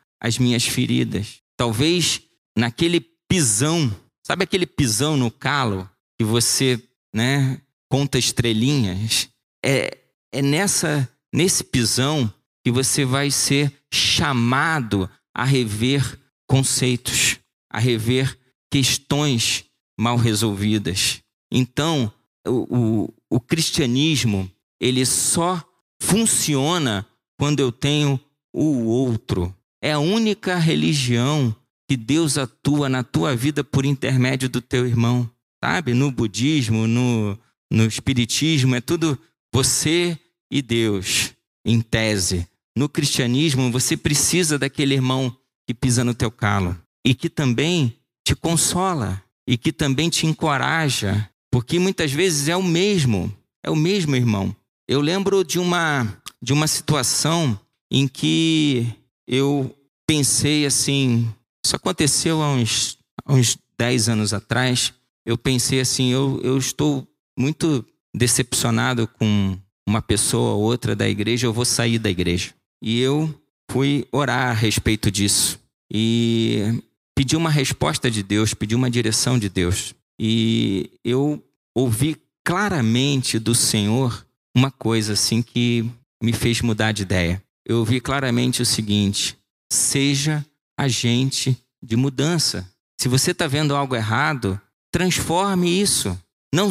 as 0.20 0.38
minhas 0.38 0.66
feridas. 0.66 1.40
Talvez 1.56 2.22
naquele 2.56 3.00
pisão, 3.28 3.94
sabe 4.26 4.44
aquele 4.44 4.66
pisão 4.66 5.16
no 5.16 5.30
calo 5.30 5.88
que 6.18 6.24
você 6.24 6.82
né, 7.16 7.62
conta 7.90 8.18
estrelinhas, 8.18 9.30
é, 9.64 9.96
é 10.30 10.42
nessa 10.42 11.10
nesse 11.32 11.64
pisão 11.64 12.30
que 12.62 12.70
você 12.70 13.06
vai 13.06 13.30
ser 13.30 13.72
chamado 13.90 15.08
a 15.34 15.44
rever 15.44 16.20
conceitos, 16.46 17.38
a 17.70 17.78
rever 17.78 18.38
questões 18.70 19.64
mal 19.98 20.18
resolvidas. 20.18 21.22
Então, 21.50 22.12
o, 22.46 22.76
o, 22.76 23.14
o 23.30 23.40
cristianismo, 23.40 24.50
ele 24.78 25.06
só 25.06 25.62
funciona 26.02 27.06
quando 27.38 27.60
eu 27.60 27.72
tenho 27.72 28.20
o 28.52 28.84
outro. 28.84 29.54
É 29.82 29.92
a 29.92 29.98
única 29.98 30.56
religião 30.56 31.54
que 31.88 31.96
Deus 31.96 32.36
atua 32.36 32.90
na 32.90 33.02
tua 33.02 33.34
vida 33.34 33.64
por 33.64 33.86
intermédio 33.86 34.50
do 34.50 34.60
teu 34.60 34.86
irmão 34.86 35.30
sabe? 35.62 35.94
No 35.94 36.10
budismo, 36.10 36.86
no, 36.86 37.38
no 37.70 37.86
espiritismo, 37.86 38.74
é 38.74 38.80
tudo 38.80 39.18
você 39.52 40.18
e 40.50 40.62
Deus, 40.62 41.32
em 41.64 41.80
tese. 41.80 42.46
No 42.76 42.88
cristianismo, 42.88 43.70
você 43.70 43.96
precisa 43.96 44.58
daquele 44.58 44.94
irmão 44.94 45.34
que 45.66 45.74
pisa 45.74 46.04
no 46.04 46.14
teu 46.14 46.30
calo 46.30 46.76
e 47.04 47.14
que 47.14 47.30
também 47.30 47.96
te 48.24 48.34
consola 48.34 49.22
e 49.48 49.56
que 49.56 49.72
também 49.72 50.10
te 50.10 50.26
encoraja, 50.26 51.30
porque 51.50 51.78
muitas 51.78 52.12
vezes 52.12 52.48
é 52.48 52.56
o 52.56 52.62
mesmo, 52.62 53.32
é 53.64 53.70
o 53.70 53.76
mesmo 53.76 54.14
irmão. 54.16 54.54
Eu 54.88 55.00
lembro 55.00 55.44
de 55.44 55.58
uma 55.58 56.20
de 56.42 56.52
uma 56.52 56.66
situação 56.66 57.58
em 57.90 58.06
que 58.06 58.86
eu 59.26 59.74
pensei 60.06 60.66
assim, 60.66 61.32
isso 61.64 61.74
aconteceu 61.74 62.42
há 62.42 62.52
uns, 62.52 62.98
há 63.24 63.32
uns 63.32 63.58
10 63.78 64.08
anos 64.08 64.32
atrás, 64.32 64.92
eu 65.26 65.36
pensei 65.36 65.80
assim, 65.80 66.12
eu, 66.12 66.40
eu 66.44 66.56
estou 66.56 67.06
muito 67.36 67.84
decepcionado 68.14 69.08
com 69.08 69.58
uma 69.86 70.00
pessoa 70.00 70.54
ou 70.54 70.62
outra 70.62 70.94
da 70.94 71.08
igreja, 71.08 71.46
eu 71.46 71.52
vou 71.52 71.64
sair 71.64 71.98
da 71.98 72.08
igreja. 72.08 72.54
E 72.80 73.00
eu 73.00 73.34
fui 73.70 74.06
orar 74.12 74.50
a 74.50 74.52
respeito 74.52 75.10
disso. 75.10 75.58
E 75.92 76.82
pedi 77.14 77.36
uma 77.36 77.50
resposta 77.50 78.10
de 78.10 78.22
Deus, 78.22 78.54
pedi 78.54 78.74
uma 78.74 78.90
direção 78.90 79.38
de 79.38 79.48
Deus. 79.48 79.94
E 80.18 80.90
eu 81.04 81.42
ouvi 81.74 82.16
claramente 82.44 83.38
do 83.38 83.54
Senhor 83.54 84.24
uma 84.56 84.70
coisa 84.70 85.14
assim 85.14 85.42
que 85.42 85.84
me 86.22 86.32
fez 86.32 86.62
mudar 86.62 86.92
de 86.92 87.02
ideia. 87.02 87.42
Eu 87.66 87.78
ouvi 87.78 88.00
claramente 88.00 88.62
o 88.62 88.66
seguinte: 88.66 89.36
seja 89.70 90.46
agente 90.78 91.56
de 91.82 91.96
mudança. 91.96 92.68
Se 92.98 93.08
você 93.08 93.32
está 93.32 93.46
vendo 93.46 93.74
algo 93.74 93.94
errado, 93.94 94.60
transforme 94.96 95.68
isso. 95.68 96.18
Não, 96.54 96.70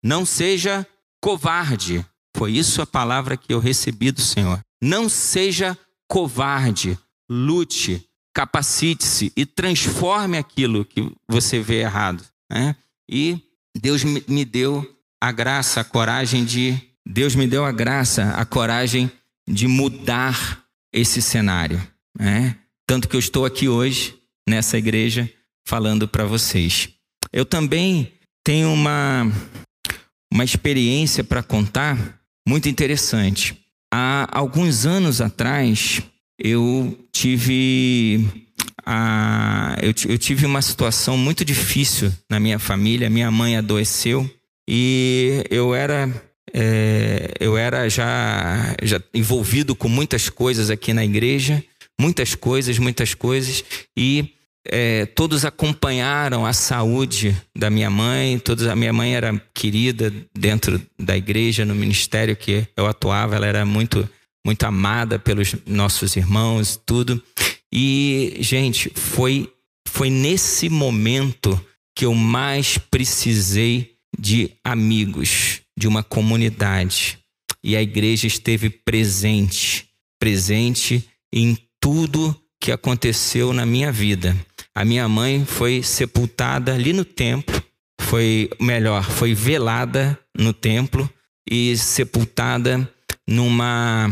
não 0.00 0.24
seja 0.24 0.86
covarde. 1.20 2.06
Foi 2.36 2.52
isso 2.52 2.80
a 2.80 2.86
palavra 2.86 3.36
que 3.36 3.52
eu 3.52 3.58
recebi 3.58 4.12
do 4.12 4.20
Senhor. 4.20 4.60
Não 4.80 5.08
seja 5.08 5.76
covarde. 6.08 6.96
Lute, 7.28 8.08
capacite-se 8.32 9.32
e 9.36 9.44
transforme 9.44 10.38
aquilo 10.38 10.84
que 10.84 11.10
você 11.28 11.58
vê 11.58 11.80
errado. 11.80 12.24
Né? 12.48 12.76
E 13.10 13.40
Deus 13.76 14.04
me 14.04 14.44
deu 14.44 14.88
a 15.20 15.32
graça, 15.32 15.80
a 15.80 15.84
coragem 15.84 16.44
de. 16.44 16.78
Deus 17.04 17.34
me 17.34 17.48
deu 17.48 17.64
a 17.64 17.72
graça, 17.72 18.34
a 18.34 18.44
coragem 18.44 19.10
de 19.48 19.66
mudar 19.66 20.64
esse 20.92 21.20
cenário. 21.20 21.82
Né? 22.16 22.56
Tanto 22.86 23.08
que 23.08 23.16
eu 23.16 23.20
estou 23.20 23.44
aqui 23.44 23.68
hoje, 23.68 24.16
nessa 24.48 24.78
igreja, 24.78 25.28
falando 25.66 26.06
para 26.06 26.24
vocês. 26.24 26.93
Eu 27.34 27.44
também 27.44 28.12
tenho 28.44 28.72
uma, 28.72 29.28
uma 30.32 30.44
experiência 30.44 31.24
para 31.24 31.42
contar 31.42 32.20
muito 32.48 32.68
interessante. 32.68 33.58
Há 33.92 34.28
alguns 34.30 34.86
anos 34.86 35.20
atrás, 35.20 36.00
eu 36.38 36.96
tive, 37.10 38.24
a, 38.86 39.76
eu, 39.82 39.92
eu 40.12 40.16
tive 40.16 40.46
uma 40.46 40.62
situação 40.62 41.18
muito 41.18 41.44
difícil 41.44 42.12
na 42.30 42.38
minha 42.38 42.60
família. 42.60 43.10
Minha 43.10 43.32
mãe 43.32 43.56
adoeceu 43.56 44.30
e 44.70 45.44
eu 45.50 45.74
era 45.74 46.08
é, 46.52 47.34
eu 47.40 47.56
era 47.56 47.88
já, 47.88 48.76
já 48.80 49.02
envolvido 49.12 49.74
com 49.74 49.88
muitas 49.88 50.30
coisas 50.30 50.70
aqui 50.70 50.92
na 50.92 51.04
igreja, 51.04 51.64
muitas 52.00 52.36
coisas, 52.36 52.78
muitas 52.78 53.12
coisas, 53.12 53.64
e 53.96 54.34
é, 54.66 55.06
todos 55.06 55.44
acompanharam 55.44 56.46
a 56.46 56.52
saúde 56.52 57.36
da 57.54 57.68
minha 57.68 57.90
mãe, 57.90 58.38
todos, 58.38 58.66
a 58.66 58.74
minha 58.74 58.92
mãe 58.92 59.14
era 59.14 59.40
querida 59.52 60.12
dentro 60.34 60.80
da 60.98 61.16
igreja, 61.16 61.64
no 61.64 61.74
ministério 61.74 62.34
que 62.34 62.66
eu 62.76 62.86
atuava, 62.86 63.36
ela 63.36 63.46
era 63.46 63.66
muito, 63.66 64.08
muito 64.44 64.64
amada 64.64 65.18
pelos 65.18 65.54
nossos 65.66 66.16
irmãos, 66.16 66.80
tudo. 66.84 67.22
E, 67.72 68.36
gente, 68.40 68.90
foi, 68.94 69.52
foi 69.86 70.08
nesse 70.08 70.68
momento 70.68 71.60
que 71.94 72.06
eu 72.06 72.14
mais 72.14 72.78
precisei 72.78 73.94
de 74.18 74.50
amigos, 74.64 75.60
de 75.78 75.86
uma 75.86 76.02
comunidade. 76.02 77.18
E 77.62 77.76
a 77.76 77.82
igreja 77.82 78.26
esteve 78.26 78.70
presente, 78.70 79.88
presente 80.18 81.04
em 81.32 81.58
tudo 81.80 82.34
que 82.60 82.72
aconteceu 82.72 83.52
na 83.52 83.66
minha 83.66 83.92
vida. 83.92 84.34
A 84.74 84.84
minha 84.84 85.08
mãe 85.08 85.44
foi 85.44 85.82
sepultada 85.82 86.74
ali 86.74 86.92
no 86.92 87.04
templo, 87.04 87.62
foi 88.00 88.50
melhor, 88.60 89.04
foi 89.04 89.32
velada 89.32 90.18
no 90.36 90.52
templo 90.52 91.08
e 91.48 91.76
sepultada 91.76 92.88
numa 93.26 94.10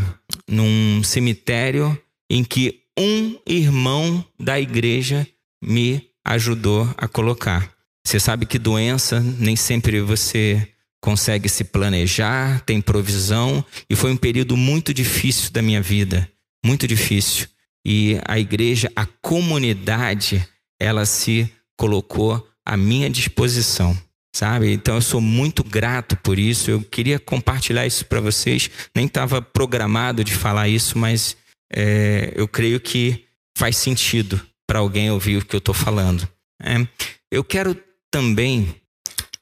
num 0.48 1.02
cemitério 1.02 1.98
em 2.30 2.44
que 2.44 2.82
um 2.98 3.38
irmão 3.46 4.24
da 4.38 4.60
igreja 4.60 5.26
me 5.62 6.08
ajudou 6.24 6.88
a 6.96 7.08
colocar. 7.08 7.72
Você 8.06 8.20
sabe 8.20 8.46
que 8.46 8.58
doença 8.58 9.20
nem 9.20 9.56
sempre 9.56 10.00
você 10.00 10.68
consegue 11.00 11.48
se 11.48 11.64
planejar, 11.64 12.60
tem 12.60 12.80
provisão, 12.80 13.64
e 13.90 13.96
foi 13.96 14.12
um 14.12 14.16
período 14.16 14.56
muito 14.56 14.94
difícil 14.94 15.50
da 15.50 15.60
minha 15.60 15.82
vida, 15.82 16.30
muito 16.64 16.86
difícil. 16.86 17.48
E 17.86 18.18
a 18.26 18.38
igreja, 18.38 18.90
a 18.94 19.06
comunidade, 19.06 20.46
ela 20.80 21.04
se 21.04 21.50
colocou 21.76 22.48
à 22.64 22.76
minha 22.76 23.10
disposição, 23.10 23.96
sabe? 24.34 24.72
Então 24.72 24.94
eu 24.94 25.02
sou 25.02 25.20
muito 25.20 25.64
grato 25.64 26.16
por 26.16 26.38
isso. 26.38 26.70
Eu 26.70 26.82
queria 26.82 27.18
compartilhar 27.18 27.86
isso 27.86 28.06
para 28.06 28.20
vocês. 28.20 28.70
Nem 28.94 29.06
estava 29.06 29.42
programado 29.42 30.22
de 30.22 30.34
falar 30.34 30.68
isso, 30.68 30.96
mas 30.96 31.36
é, 31.72 32.32
eu 32.36 32.46
creio 32.46 32.80
que 32.80 33.24
faz 33.56 33.76
sentido 33.76 34.40
para 34.66 34.78
alguém 34.78 35.10
ouvir 35.10 35.38
o 35.38 35.44
que 35.44 35.56
eu 35.56 35.58
estou 35.58 35.74
falando. 35.74 36.28
É. 36.62 36.86
Eu 37.30 37.42
quero 37.42 37.76
também 38.10 38.74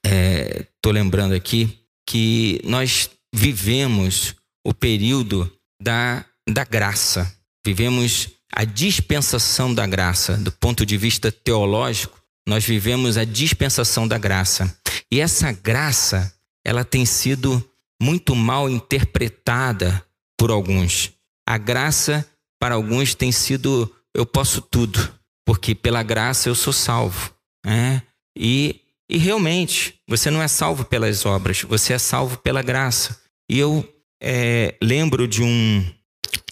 estou 0.04 0.92
é, 0.92 0.94
lembrando 0.94 1.34
aqui 1.34 1.78
que 2.08 2.60
nós 2.64 3.10
vivemos 3.34 4.34
o 4.66 4.74
período 4.74 5.50
da, 5.80 6.24
da 6.48 6.64
graça, 6.64 7.32
vivemos 7.64 8.28
a 8.52 8.64
dispensação 8.64 9.72
da 9.72 9.86
graça. 9.86 10.36
Do 10.36 10.52
ponto 10.52 10.84
de 10.84 10.96
vista 10.96 11.30
teológico, 11.30 12.20
nós 12.48 12.64
vivemos 12.64 13.16
a 13.16 13.24
dispensação 13.24 14.06
da 14.06 14.18
graça. 14.18 14.76
E 15.10 15.20
essa 15.20 15.52
graça, 15.52 16.32
ela 16.64 16.84
tem 16.84 17.04
sido 17.04 17.64
muito 18.02 18.34
mal 18.34 18.68
interpretada 18.68 20.04
por 20.38 20.50
alguns. 20.50 21.12
A 21.48 21.58
graça, 21.58 22.26
para 22.60 22.74
alguns, 22.74 23.14
tem 23.14 23.30
sido 23.32 23.92
eu 24.14 24.26
posso 24.26 24.60
tudo, 24.60 25.14
porque 25.46 25.74
pela 25.74 26.02
graça 26.02 26.48
eu 26.48 26.54
sou 26.54 26.72
salvo. 26.72 27.32
Né? 27.64 28.02
E 28.36 28.80
e 29.10 29.18
realmente, 29.18 29.96
você 30.08 30.30
não 30.30 30.40
é 30.40 30.46
salvo 30.46 30.84
pelas 30.84 31.26
obras, 31.26 31.62
você 31.62 31.94
é 31.94 31.98
salvo 31.98 32.36
pela 32.36 32.62
graça. 32.62 33.20
E 33.50 33.58
eu 33.58 33.84
é, 34.22 34.76
lembro 34.80 35.26
de 35.26 35.42
um, 35.42 35.84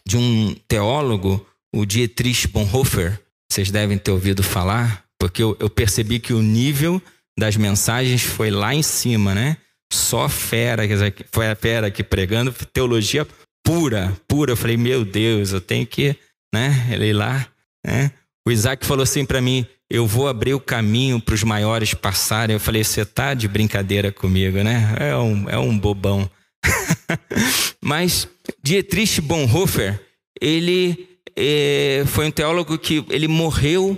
de 0.09 0.17
um 0.17 0.57
teólogo, 0.67 1.47
o 1.71 1.85
Dietrich 1.85 2.49
Bonhoeffer, 2.49 3.21
vocês 3.47 3.71
devem 3.71 3.99
ter 3.99 4.11
ouvido 4.11 4.43
falar, 4.43 5.05
porque 5.21 5.43
eu, 5.43 5.55
eu 5.61 5.69
percebi 5.69 6.19
que 6.19 6.33
o 6.33 6.41
nível 6.41 7.01
das 7.39 7.59
mensagens 7.59 8.23
foi 8.23 8.51
lá 8.51 8.75
em 8.75 8.83
cima, 8.83 9.35
né? 9.35 9.59
Só 9.93 10.27
fera, 10.27 10.85
foi 11.31 11.51
a 11.51 11.55
fera 11.55 11.89
aqui 11.89 12.03
pregando 12.03 12.55
teologia 12.73 13.27
pura, 13.63 14.17
pura. 14.27 14.53
Eu 14.53 14.57
falei, 14.57 14.79
meu 14.79 15.05
Deus, 15.05 15.53
eu 15.53 15.61
tenho 15.61 15.87
que, 15.87 16.17
né? 16.55 16.89
Ele 16.91 17.13
lá, 17.13 17.47
né? 17.85 18.11
O 18.47 18.51
Isaac 18.51 18.87
falou 18.87 19.03
assim 19.03 19.27
para 19.27 19.43
mim: 19.43 19.67
eu 19.91 20.07
vou 20.07 20.27
abrir 20.27 20.55
o 20.55 20.61
caminho 20.61 21.21
para 21.21 21.35
os 21.35 21.45
maiores 21.45 21.93
passarem. 21.93 22.55
Eu 22.55 22.61
falei, 22.61 22.83
você 22.83 23.05
tá 23.05 23.35
de 23.35 23.47
brincadeira 23.47 24.11
comigo, 24.11 24.63
né? 24.63 24.95
É 24.99 25.17
um, 25.17 25.51
é 25.51 25.59
um 25.59 25.79
bobão. 25.79 26.31
Mas 27.81 28.29
Dietrich 28.63 29.21
Bonhoeffer, 29.21 30.01
ele 30.41 31.09
é, 31.37 32.05
foi 32.07 32.27
um 32.27 32.31
teólogo 32.31 32.79
que 32.79 33.05
ele 33.11 33.29
morreu 33.29 33.97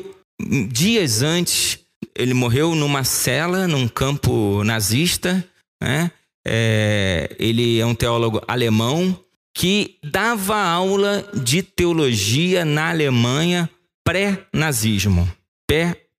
dias 0.69 1.23
antes. 1.23 1.79
Ele 2.17 2.35
morreu 2.35 2.75
numa 2.75 3.05
cela, 3.05 3.67
num 3.67 3.89
campo 3.89 4.63
nazista. 4.65 5.45
Né? 5.83 6.11
É, 6.47 7.35
ele 7.39 7.79
é 7.79 7.87
um 7.87 7.95
teólogo 7.95 8.43
alemão 8.47 9.19
que 9.55 9.99
dava 10.05 10.57
aula 10.57 11.29
de 11.35 11.63
teologia 11.63 12.65
na 12.65 12.91
Alemanha 12.91 13.69
pré-nazismo 14.05 15.29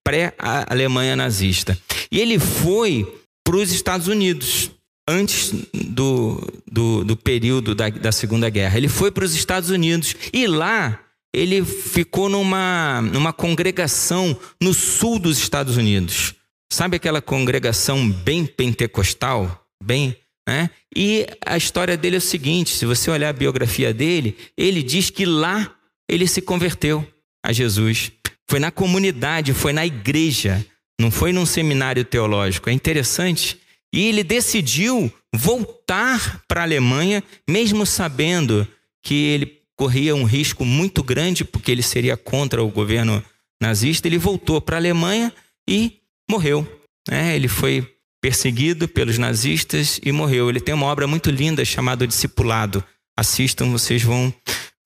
pré-Alemanha 0.04 1.16
nazista. 1.16 1.78
E 2.12 2.20
ele 2.20 2.40
foi 2.40 3.08
para 3.44 3.56
os 3.56 3.72
Estados 3.72 4.08
Unidos, 4.08 4.72
antes 5.08 5.52
do, 5.74 6.42
do, 6.70 7.04
do 7.04 7.18
período 7.18 7.74
da, 7.76 7.90
da 7.90 8.12
Segunda 8.12 8.50
Guerra. 8.50 8.78
Ele 8.78 8.88
foi 8.88 9.12
para 9.12 9.26
os 9.26 9.36
Estados 9.36 9.70
Unidos 9.70 10.16
e 10.32 10.48
lá 10.48 11.00
ele 11.34 11.64
ficou 11.64 12.30
numa, 12.30 13.02
numa 13.02 13.32
congregação 13.32 14.38
no 14.62 14.74
sul 14.74 15.18
dos 15.18 15.38
Estados 15.38 15.78
Unidos. 15.78 16.36
Sabe 16.72 16.98
aquela 16.98 17.22
congregação 17.22 18.10
bem 18.10 18.46
pentecostal? 18.46 19.66
Bem. 19.84 20.16
Né? 20.48 20.70
E 20.96 21.28
a 21.46 21.58
história 21.58 21.96
dele 21.96 22.16
é 22.16 22.20
o 22.20 22.22
seguinte: 22.22 22.76
se 22.76 22.86
você 22.86 23.10
olhar 23.12 23.30
a 23.30 23.34
biografia 23.34 23.94
dele, 23.94 24.38
ele 24.58 24.82
diz 24.82 25.10
que 25.10 25.26
lá 25.26 25.76
ele 26.10 26.28
se 26.28 26.42
converteu 26.42 27.06
a 27.46 27.52
Jesus. 27.52 28.12
Foi 28.50 28.60
na 28.60 28.72
comunidade, 28.72 29.54
foi 29.54 29.72
na 29.72 29.86
igreja, 29.86 30.66
não 31.00 31.10
foi 31.10 31.32
num 31.32 31.46
seminário 31.46 32.04
teológico. 32.04 32.70
É 32.70 32.74
interessante 32.74 33.58
E 33.94 34.08
ele 34.08 34.24
decidiu 34.24 35.12
voltar 35.36 36.42
para 36.48 36.62
a 36.62 36.64
Alemanha, 36.64 37.24
mesmo 37.50 37.86
sabendo 37.86 38.68
que 39.04 39.14
ele 39.14 39.62
corria 39.78 40.16
um 40.16 40.24
risco 40.24 40.64
muito 40.64 41.04
grande, 41.04 41.44
porque 41.44 41.72
ele 41.72 41.82
seria 41.82 42.16
contra 42.16 42.64
o 42.64 42.70
governo 42.70 43.24
nazista. 43.62 44.08
Ele 44.08 44.18
voltou 44.18 44.62
para 44.62 44.78
a 44.78 44.80
Alemanha 44.80 45.34
e 45.68 46.00
morreu. 46.30 46.68
Né? 47.10 47.36
Ele 47.36 47.48
foi 47.48 47.96
perseguido 48.22 48.88
pelos 48.88 49.18
nazistas 49.18 50.00
e 50.04 50.12
morreu. 50.12 50.50
Ele 50.50 50.60
tem 50.60 50.74
uma 50.74 50.86
obra 50.86 51.08
muito 51.08 51.32
linda 51.32 51.66
chamada 51.66 52.08
Discipulado. 52.08 52.84
Assistam, 53.18 53.72
vocês 53.72 54.04
vão, 54.04 54.34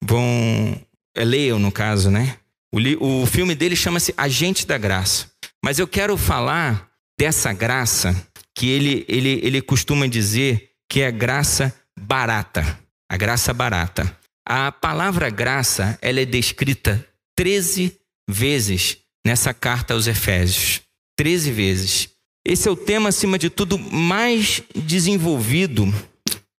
vão 0.02 0.80
é, 1.14 1.24
leiam 1.24 1.58
no 1.58 1.70
caso, 1.70 2.10
né? 2.10 2.38
O, 2.72 3.22
o 3.22 3.26
filme 3.26 3.54
dele 3.54 3.76
chama-se 3.76 4.12
Agente 4.16 4.66
da 4.66 4.76
Graça. 4.76 5.30
Mas 5.64 5.78
eu 5.78 5.86
quero 5.86 6.16
falar 6.16 6.90
dessa 7.18 7.52
graça 7.52 8.14
que 8.56 8.68
ele, 8.70 9.04
ele, 9.06 9.40
ele 9.42 9.60
costuma 9.60 10.06
dizer 10.06 10.70
que 10.88 11.02
é 11.02 11.12
graça 11.12 11.74
barata. 11.98 12.80
A 13.08 13.16
graça 13.16 13.52
barata. 13.52 14.18
A 14.48 14.72
palavra 14.72 15.28
graça, 15.28 15.98
ela 16.00 16.20
é 16.20 16.24
descrita 16.24 17.06
13 17.36 17.94
vezes 18.28 18.98
nessa 19.24 19.52
carta 19.52 19.92
aos 19.92 20.06
Efésios. 20.06 20.80
13 21.18 21.52
vezes. 21.52 22.08
Esse 22.46 22.68
é 22.68 22.70
o 22.70 22.76
tema, 22.76 23.10
acima 23.10 23.38
de 23.38 23.50
tudo, 23.50 23.78
mais 23.78 24.62
desenvolvido 24.74 25.92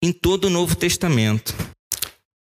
em 0.04 0.12
todo 0.12 0.46
o 0.46 0.50
Novo 0.50 0.76
Testamento. 0.76 1.56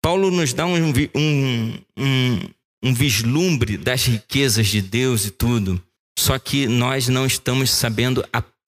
Paulo 0.02 0.30
nos 0.32 0.54
dá 0.54 0.66
um, 0.66 0.92
um, 1.16 1.80
um, 1.98 2.40
um 2.84 2.94
vislumbre 2.94 3.78
das 3.78 4.06
riquezas 4.06 4.68
de 4.68 4.82
Deus 4.82 5.26
e 5.26 5.32
tudo, 5.32 5.82
só 6.18 6.38
que 6.38 6.68
nós 6.68 7.08
não 7.08 7.26
estamos 7.26 7.72
sabendo 7.72 8.26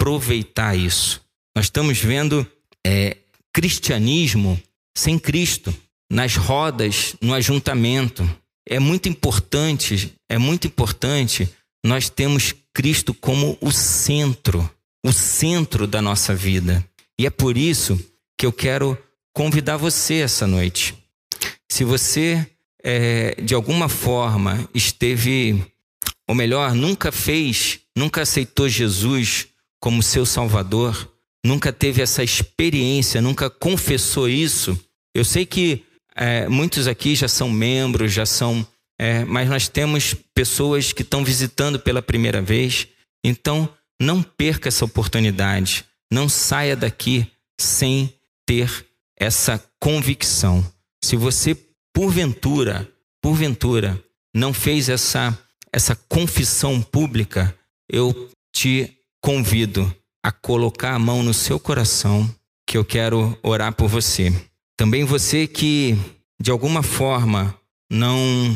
aproveitar 0.07 0.73
isso. 0.73 1.21
Nós 1.55 1.65
estamos 1.65 1.99
vendo 1.99 2.47
é, 2.85 3.17
cristianismo 3.53 4.61
sem 4.97 5.19
Cristo, 5.19 5.75
nas 6.09 6.37
rodas, 6.37 7.13
no 7.21 7.33
ajuntamento. 7.33 8.27
É 8.65 8.79
muito 8.79 9.09
importante, 9.09 10.13
é 10.29 10.37
muito 10.37 10.65
importante 10.65 11.49
nós 11.85 12.09
temos 12.09 12.55
Cristo 12.73 13.13
como 13.13 13.57
o 13.59 13.71
centro, 13.71 14.69
o 15.05 15.11
centro 15.11 15.85
da 15.85 16.01
nossa 16.01 16.33
vida. 16.33 16.83
E 17.19 17.25
é 17.25 17.29
por 17.29 17.57
isso 17.57 17.99
que 18.37 18.45
eu 18.45 18.53
quero 18.53 18.97
convidar 19.33 19.75
você 19.75 20.15
essa 20.15 20.47
noite. 20.47 20.95
Se 21.69 21.83
você, 21.83 22.45
é, 22.81 23.35
de 23.41 23.53
alguma 23.53 23.89
forma, 23.89 24.67
esteve, 24.73 25.65
ou 26.27 26.33
melhor, 26.33 26.73
nunca 26.73 27.11
fez, 27.11 27.79
nunca 27.95 28.21
aceitou 28.21 28.69
Jesus 28.69 29.47
como 29.79 30.03
seu 30.03 30.25
Salvador, 30.25 31.11
nunca 31.45 31.71
teve 31.71 32.01
essa 32.01 32.23
experiência, 32.23 33.21
nunca 33.21 33.49
confessou 33.49 34.27
isso, 34.27 34.79
eu 35.15 35.23
sei 35.23 35.45
que 35.45 35.83
é, 36.15 36.47
muitos 36.47 36.87
aqui 36.87 37.15
já 37.15 37.27
são 37.27 37.49
membros, 37.49 38.11
já 38.11 38.25
são 38.25 38.65
é, 38.99 39.23
mas 39.25 39.47
nós 39.47 39.67
temos 39.67 40.15
pessoas 40.33 40.91
que 40.91 41.03
estão 41.03 41.23
visitando 41.23 41.79
pela 41.79 42.01
primeira 42.01 42.41
vez, 42.41 42.87
então 43.23 43.69
não 44.01 44.23
perca 44.23 44.69
essa 44.69 44.85
oportunidade, 44.85 45.85
não 46.11 46.27
saia 46.27 46.75
daqui 46.75 47.31
sem 47.59 48.13
ter 48.45 48.87
essa 49.19 49.63
convicção. 49.79 50.65
Se 51.03 51.15
você, 51.15 51.55
porventura, 51.93 52.91
porventura, 53.21 54.03
não 54.35 54.53
fez 54.53 54.89
essa, 54.89 55.37
essa 55.71 55.95
confissão 55.95 56.81
pública, 56.81 57.55
eu 57.91 58.29
te 58.53 58.96
convido 59.21 59.93
a 60.23 60.31
colocar 60.31 60.93
a 60.93 60.99
mão 60.99 61.23
no 61.23 61.33
seu 61.33 61.59
coração, 61.59 62.29
que 62.67 62.77
eu 62.77 62.83
quero 62.83 63.37
orar 63.41 63.73
por 63.73 63.87
você. 63.87 64.33
Também 64.77 65.03
você 65.03 65.47
que, 65.47 65.97
de 66.41 66.51
alguma 66.51 66.83
forma, 66.83 67.55
não 67.91 68.55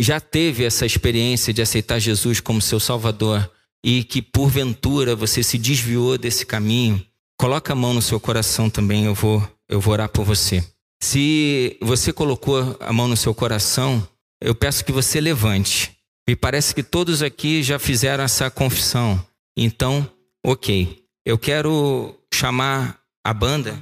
já 0.00 0.20
teve 0.20 0.64
essa 0.64 0.86
experiência 0.86 1.52
de 1.52 1.62
aceitar 1.62 1.98
Jesus 1.98 2.40
como 2.40 2.60
seu 2.60 2.80
Salvador 2.80 3.50
e 3.84 4.04
que 4.04 4.22
porventura 4.22 5.14
você 5.14 5.42
se 5.42 5.58
desviou 5.58 6.18
desse 6.18 6.44
caminho, 6.44 7.04
coloca 7.38 7.72
a 7.72 7.76
mão 7.76 7.92
no 7.92 8.02
seu 8.02 8.18
coração 8.18 8.68
também, 8.68 9.04
eu 9.04 9.14
vou 9.14 9.46
eu 9.68 9.80
vou 9.80 9.92
orar 9.92 10.08
por 10.08 10.24
você. 10.24 10.64
Se 11.02 11.76
você 11.80 12.12
colocou 12.12 12.76
a 12.80 12.92
mão 12.92 13.06
no 13.06 13.16
seu 13.16 13.34
coração, 13.34 14.06
eu 14.40 14.54
peço 14.54 14.84
que 14.84 14.92
você 14.92 15.20
levante. 15.20 15.92
Me 16.26 16.34
parece 16.34 16.74
que 16.74 16.82
todos 16.82 17.22
aqui 17.22 17.62
já 17.62 17.78
fizeram 17.78 18.24
essa 18.24 18.50
confissão. 18.50 19.22
Então, 19.60 20.08
OK. 20.46 21.02
Eu 21.26 21.36
quero 21.36 22.14
chamar 22.32 23.00
a 23.26 23.34
banda 23.34 23.76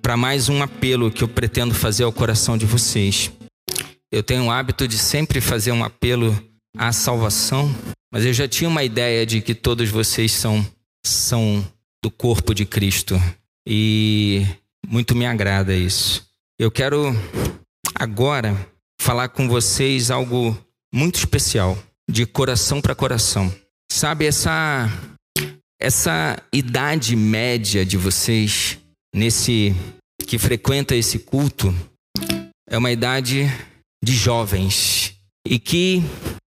para 0.00 0.16
mais 0.16 0.48
um 0.48 0.62
apelo 0.62 1.10
que 1.10 1.24
eu 1.24 1.28
pretendo 1.28 1.74
fazer 1.74 2.04
ao 2.04 2.12
coração 2.12 2.56
de 2.56 2.64
vocês. 2.64 3.32
Eu 4.12 4.22
tenho 4.22 4.44
o 4.44 4.50
hábito 4.50 4.86
de 4.86 4.96
sempre 4.96 5.40
fazer 5.40 5.72
um 5.72 5.82
apelo 5.82 6.40
à 6.78 6.92
salvação, 6.92 7.68
mas 8.12 8.24
eu 8.24 8.32
já 8.32 8.46
tinha 8.46 8.70
uma 8.70 8.84
ideia 8.84 9.26
de 9.26 9.40
que 9.42 9.56
todos 9.56 9.90
vocês 9.90 10.30
são, 10.30 10.64
são 11.04 11.66
do 12.00 12.10
corpo 12.10 12.54
de 12.54 12.64
Cristo 12.64 13.20
e 13.68 14.46
muito 14.86 15.16
me 15.16 15.26
agrada 15.26 15.74
isso. 15.74 16.24
Eu 16.60 16.70
quero 16.70 17.12
agora 17.92 18.56
falar 19.00 19.30
com 19.30 19.48
vocês 19.48 20.12
algo 20.12 20.56
muito 20.94 21.16
especial, 21.16 21.76
de 22.08 22.24
coração 22.24 22.80
para 22.80 22.94
coração. 22.94 23.52
Sabe 23.90 24.26
essa 24.26 24.90
essa 25.80 26.42
idade 26.52 27.14
média 27.14 27.84
de 27.84 27.96
vocês 27.96 28.78
nesse 29.14 29.74
que 30.26 30.38
frequenta 30.38 30.96
esse 30.96 31.18
culto 31.18 31.74
é 32.68 32.76
uma 32.76 32.90
idade 32.90 33.44
de 34.02 34.12
jovens 34.12 35.14
e 35.46 35.58
que 35.58 36.02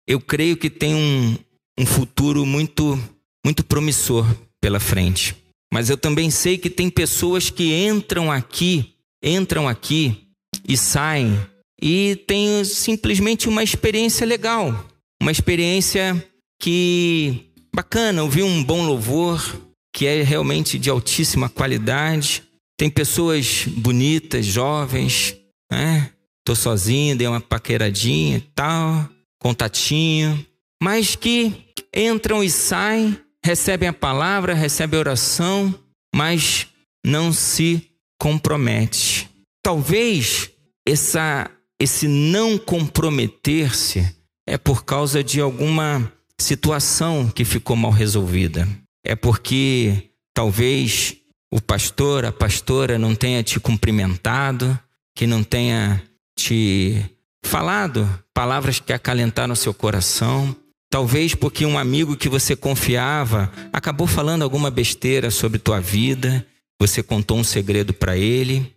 eu 0.08 0.20
creio 0.20 0.56
que 0.56 0.70
tem 0.70 0.94
um, 0.94 1.36
um 1.78 1.84
futuro 1.84 2.46
muito, 2.46 2.98
muito 3.44 3.64
promissor 3.64 4.26
pela 4.60 4.80
frente. 4.80 5.36
Mas 5.72 5.90
eu 5.90 5.98
também 5.98 6.30
sei 6.30 6.56
que 6.56 6.70
tem 6.70 6.88
pessoas 6.88 7.50
que 7.50 7.74
entram 7.74 8.30
aqui, 8.30 8.94
entram 9.22 9.68
aqui 9.68 10.28
e 10.66 10.76
saem 10.76 11.38
e 11.80 12.16
têm 12.26 12.64
simplesmente 12.64 13.48
uma 13.48 13.62
experiência 13.62 14.26
legal, 14.26 14.86
uma 15.20 15.32
experiência 15.32 16.24
que 16.60 17.50
bacana, 17.74 18.22
ouvir 18.22 18.42
um 18.42 18.62
bom 18.62 18.86
louvor 18.86 19.62
que 19.92 20.06
é 20.06 20.22
realmente 20.22 20.78
de 20.78 20.90
altíssima 20.90 21.48
qualidade. 21.48 22.42
Tem 22.78 22.90
pessoas 22.90 23.64
bonitas, 23.66 24.44
jovens, 24.44 25.34
né? 25.72 26.10
tô 26.44 26.54
sozinho, 26.54 27.16
dei 27.16 27.26
uma 27.26 27.40
paqueradinha 27.40 28.36
e 28.36 28.40
tal, 28.40 29.08
contatinho, 29.40 30.46
mas 30.82 31.16
que 31.16 31.52
entram 31.94 32.44
e 32.44 32.50
saem, 32.50 33.18
recebem 33.44 33.88
a 33.88 33.92
palavra, 33.92 34.54
recebem 34.54 34.98
a 34.98 35.00
oração, 35.00 35.74
mas 36.14 36.68
não 37.04 37.32
se 37.32 37.90
compromete. 38.20 39.28
Talvez 39.62 40.50
essa, 40.86 41.50
esse 41.80 42.06
não 42.06 42.58
comprometer-se 42.58 44.14
é 44.46 44.56
por 44.56 44.84
causa 44.84 45.24
de 45.24 45.40
alguma 45.40 46.12
situação 46.40 47.28
que 47.28 47.44
ficou 47.44 47.76
mal 47.76 47.90
resolvida. 47.90 48.68
É 49.04 49.14
porque 49.14 50.10
talvez 50.34 51.16
o 51.50 51.60
pastor, 51.60 52.24
a 52.24 52.32
pastora 52.32 52.98
não 52.98 53.14
tenha 53.14 53.42
te 53.42 53.58
cumprimentado, 53.58 54.78
que 55.14 55.26
não 55.26 55.42
tenha 55.42 56.02
te 56.38 57.02
falado 57.44 58.06
palavras 58.34 58.80
que 58.80 58.92
acalentaram 58.92 59.54
seu 59.54 59.72
coração. 59.72 60.54
Talvez 60.90 61.34
porque 61.34 61.64
um 61.64 61.78
amigo 61.78 62.16
que 62.16 62.28
você 62.28 62.54
confiava 62.54 63.50
acabou 63.72 64.06
falando 64.06 64.42
alguma 64.42 64.70
besteira 64.70 65.30
sobre 65.30 65.58
tua 65.58 65.80
vida, 65.80 66.46
você 66.80 67.02
contou 67.02 67.38
um 67.38 67.44
segredo 67.44 67.94
para 67.94 68.16
ele. 68.16 68.74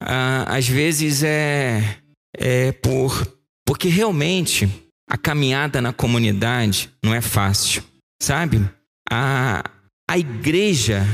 Ah, 0.00 0.44
às 0.48 0.66
vezes 0.66 1.22
é, 1.22 1.98
é 2.36 2.72
por 2.72 3.26
porque 3.66 3.88
realmente 3.88 4.68
a 5.08 5.16
caminhada 5.16 5.80
na 5.80 5.92
comunidade 5.92 6.90
não 7.02 7.14
é 7.14 7.20
fácil, 7.20 7.82
sabe? 8.22 8.68
A, 9.10 9.64
a 10.08 10.18
igreja 10.18 11.06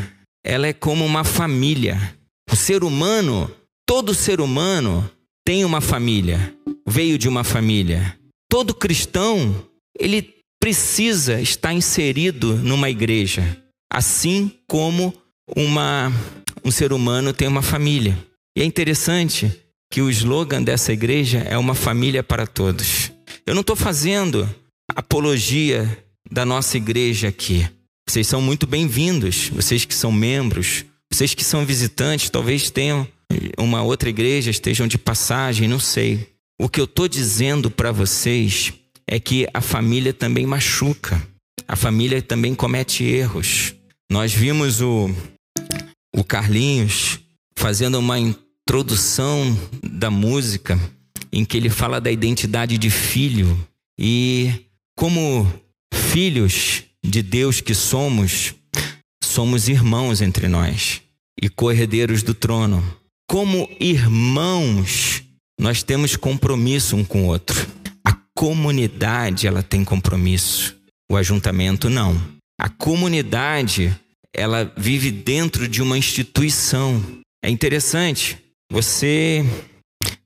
ela 0.45 0.67
é 0.67 0.73
como 0.73 1.05
uma 1.05 1.25
família. 1.25 2.17
O 2.51 2.57
ser 2.57 2.85
humano, 2.85 3.51
todo 3.87 4.15
ser 4.15 4.41
humano 4.41 5.09
tem 5.47 5.65
uma 5.65 5.81
família, 5.81 6.55
veio 6.87 7.17
de 7.17 7.29
uma 7.29 7.45
família. 7.45 8.19
Todo 8.51 8.75
cristão, 8.75 9.65
ele 9.99 10.35
precisa 10.61 11.41
estar 11.41 11.73
inserido 11.73 12.57
numa 12.57 12.91
igreja, 12.91 13.63
assim 13.93 14.51
como 14.69 15.15
uma, 15.57 16.13
um 16.65 16.71
ser 16.71 16.93
humano 16.93 17.33
tem 17.33 17.47
uma 17.47 17.63
família. 17.63 18.19
E 18.57 18.63
é 18.63 18.65
interessante 18.65 19.51
que 19.91 20.01
o 20.01 20.11
slogan 20.11 20.63
dessa 20.63 20.93
igreja 20.93 21.39
é 21.39 21.57
uma 21.57 21.75
família 21.75 22.23
para 22.23 22.47
todos. 22.47 23.14
Eu 23.47 23.53
não 23.55 23.61
estou 23.61 23.77
fazendo 23.77 24.49
apologia 24.97 26.03
da 26.31 26.47
nossa 26.47 26.79
igreja 26.79 27.29
aqui. 27.29 27.69
Vocês 28.09 28.27
são 28.27 28.41
muito 28.41 28.67
bem-vindos, 28.67 29.51
vocês 29.51 29.85
que 29.85 29.95
são 29.95 30.11
membros, 30.11 30.87
vocês 31.13 31.35
que 31.35 31.45
são 31.45 31.65
visitantes, 31.67 32.31
talvez 32.31 32.71
tenham 32.71 33.07
uma 33.59 33.83
outra 33.83 34.09
igreja, 34.09 34.51
estejam 34.51 34.87
de 34.89 34.97
passagem, 34.97 35.69
não 35.69 35.79
sei. 35.79 36.27
O 36.59 36.71
que 36.71 36.81
eu 36.81 36.87
estou 36.87 37.07
dizendo 37.07 37.71
para 37.71 37.93
vocês 37.93 38.73
é 39.07 39.21
que 39.21 39.47
a 39.53 39.61
família 39.61 40.15
também 40.15 40.47
machuca, 40.47 41.23
a 41.69 41.77
família 41.77 42.23
também 42.23 42.55
comete 42.55 43.05
erros. 43.05 43.75
Nós 44.11 44.33
vimos 44.33 44.81
o, 44.81 45.11
o 46.17 46.25
Carlinhos 46.25 47.21
fazendo 47.55 47.99
uma 47.99 48.19
introdução 48.19 49.55
da 49.83 50.11
música 50.11 50.81
em 51.35 51.45
que 51.45 51.57
ele 51.57 51.69
fala 51.69 52.01
da 52.01 52.13
identidade 52.13 52.79
de 52.79 52.89
filho 52.89 53.59
e 53.99 54.53
como 54.97 55.53
filhos 55.93 56.85
de 57.05 57.23
Deus 57.23 57.61
que 57.61 57.75
somos, 57.75 58.55
somos 59.23 59.69
irmãos 59.69 60.23
entre 60.23 60.47
nós 60.47 61.03
e 61.43 61.49
co-herdeiros 61.49 62.23
do 62.23 62.35
trono. 62.35 62.85
Como 63.29 63.69
irmãos, 63.81 65.25
nós 65.59 65.83
temos 65.83 66.15
compromisso 66.15 66.95
um 66.95 67.05
com 67.05 67.25
o 67.25 67.27
outro. 67.27 67.67
A 68.05 68.17
comunidade, 68.37 69.49
ela 69.49 69.63
tem 69.63 69.83
compromisso. 69.83 70.77
O 71.11 71.17
ajuntamento 71.17 71.91
não. 71.91 72.17
A 72.61 72.69
comunidade, 72.69 73.93
ela 74.33 74.73
vive 74.77 75.11
dentro 75.11 75.67
de 75.67 75.83
uma 75.83 75.99
instituição. 75.99 77.03
É 77.45 77.51
interessante. 77.51 78.39
Você 78.71 79.45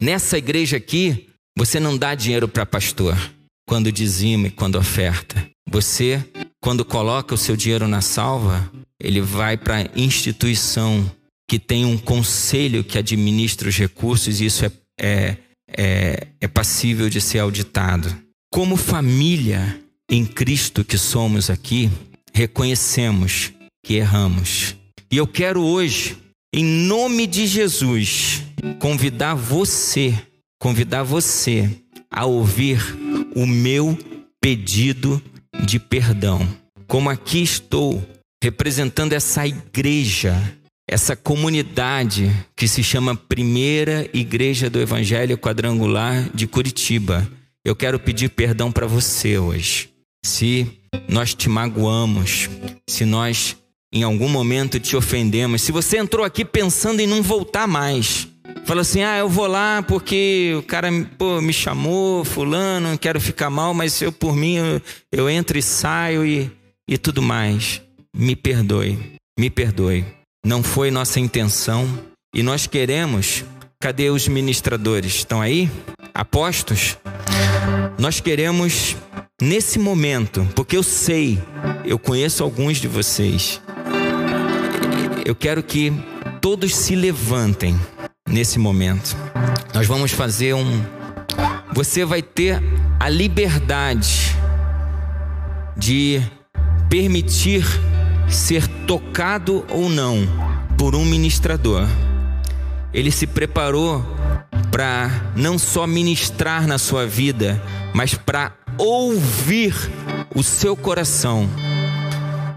nessa 0.01 0.39
igreja 0.39 0.77
aqui, 0.77 1.29
você 1.57 1.81
não 1.81 1.97
dá 1.97 2.15
dinheiro 2.15 2.49
para 2.49 2.67
pastor 2.67 3.17
quando 3.67 3.93
dizima 3.93 4.47
e 4.47 4.51
quando 4.51 4.79
oferta. 4.79 5.49
Você, 5.71 6.25
quando 6.61 6.85
coloca 6.85 7.35
o 7.35 7.39
seu 7.39 7.57
dinheiro 7.57 7.87
na 7.87 8.01
salva, 8.01 8.71
ele 9.01 9.21
vai 9.21 9.57
para 9.57 9.91
instituição 9.95 11.11
que 11.49 11.59
tem 11.59 11.85
um 11.85 11.97
conselho 11.97 12.85
que 12.85 12.99
administra 12.99 13.69
os 13.69 13.77
recursos 13.77 14.41
e 14.41 14.47
isso 14.47 14.65
é, 14.65 14.73
é, 15.01 15.37
é, 15.69 16.27
é 16.41 16.49
passível 16.49 17.09
de 17.09 17.21
ser 17.21 17.39
auditado. 17.39 18.15
Como 18.51 18.77
família 18.77 19.81
em 20.11 20.25
Cristo 20.25 20.85
que 20.85 20.97
somos 20.97 21.51
aqui, 21.51 21.91
reconhecemos 22.33 23.53
que 23.85 23.95
erramos. 23.95 24.75
E 25.11 25.17
eu 25.17 25.27
quero 25.27 25.63
hoje, 25.63 26.17
em 26.53 26.65
nome 26.65 27.27
de 27.27 27.47
Jesus, 27.47 28.43
convidar 28.79 29.35
você, 29.35 30.15
convidar 30.59 31.03
você 31.03 31.71
a 32.11 32.25
ouvir 32.25 32.81
o 33.35 33.47
meu 33.47 33.97
pedido 34.41 35.23
de 35.65 35.79
perdão. 35.79 36.47
Como 36.87 37.11
aqui 37.11 37.43
estou 37.43 38.03
representando 38.43 39.13
essa 39.13 39.47
igreja, 39.47 40.35
essa 40.89 41.15
comunidade 41.15 42.35
que 42.57 42.67
se 42.67 42.83
chama 42.83 43.15
Primeira 43.15 44.09
Igreja 44.15 44.71
do 44.71 44.81
Evangelho 44.81 45.37
Quadrangular 45.37 46.31
de 46.35 46.47
Curitiba. 46.47 47.29
Eu 47.63 47.77
quero 47.77 47.99
pedir 47.99 48.31
perdão 48.31 48.73
para 48.73 48.87
você 48.87 49.37
hoje. 49.37 49.91
Se 50.25 50.67
nós 51.07 51.35
te 51.35 51.49
magoamos, 51.49 52.49
se 52.89 53.05
nós 53.05 53.55
em 53.93 54.03
algum 54.03 54.29
momento 54.29 54.79
te 54.79 54.97
ofendemos, 54.97 55.63
se 55.63 55.73
você 55.73 55.99
entrou 55.99 56.25
aqui 56.25 56.45
pensando 56.45 57.01
em 57.01 57.07
não 57.07 57.23
voltar 57.23 57.67
mais, 57.67 58.29
Fala 58.69 58.83
assim: 58.83 59.03
ah, 59.03 59.17
eu 59.17 59.31
vou 59.31 59.47
lá 59.47 59.83
porque 59.83 60.55
o 60.59 60.63
cara 60.63 60.91
pô, 61.17 61.41
me 61.41 61.55
chamou, 61.55 62.23
fulano, 62.23 62.99
quero 62.99 63.19
ficar 63.19 63.49
mal, 63.49 63.73
mas 63.73 64.03
eu 64.03 64.13
por 64.13 64.37
mim 64.37 64.57
eu, 64.57 64.83
eu 65.11 65.31
entro 65.31 65.57
e 65.57 65.63
saio 65.63 66.23
e, 66.23 66.51
e 66.87 66.99
tudo 66.99 67.23
mais. 67.23 67.81
Me 68.15 68.37
perdoe, 68.37 68.99
me 69.39 69.49
perdoe. 69.49 70.05
Não 70.45 70.63
foi 70.63 70.91
nossa 70.91 71.19
intenção 71.19 71.89
e 72.35 72.43
nós 72.43 72.67
queremos. 72.67 73.43
Cadê 73.81 74.11
os 74.11 74.29
ministradores? 74.29 75.15
Estão 75.15 75.41
aí? 75.41 75.71
Apostos? 76.13 76.99
Nós 77.99 78.21
queremos 78.21 78.97
nesse 79.41 79.79
momento, 79.79 80.47
porque 80.55 80.77
eu 80.77 80.83
sei, 80.83 81.39
eu 81.85 81.99
conheço 81.99 82.43
alguns 82.43 82.79
de 82.79 82.89
vocês. 82.89 83.63
Eu 85.29 85.35
quero 85.35 85.63
que 85.63 85.93
todos 86.41 86.75
se 86.75 86.97
levantem 86.97 87.79
nesse 88.27 88.59
momento. 88.59 89.15
Nós 89.75 89.87
vamos 89.87 90.11
fazer 90.11 90.55
um. 90.55 90.83
Você 91.75 92.03
vai 92.03 92.23
ter 92.23 92.63
a 92.99 93.11
liberdade 93.11 94.35
de 95.77 96.23
permitir 96.89 97.63
ser 98.27 98.67
tocado 98.87 99.67
ou 99.69 99.91
não 99.91 100.27
por 100.79 100.95
um 100.95 101.05
ministrador. 101.05 101.87
Ele 102.95 103.11
se 103.11 103.27
preparou 103.27 104.03
para 104.71 105.11
não 105.37 105.59
só 105.59 105.87
ministrar 105.87 106.67
na 106.67 106.79
sua 106.79 107.07
vida, 107.07 107.63
mas 107.93 108.15
para 108.15 108.55
ouvir 108.79 109.75
o 110.35 110.43
seu 110.43 110.75
coração. 110.75 111.47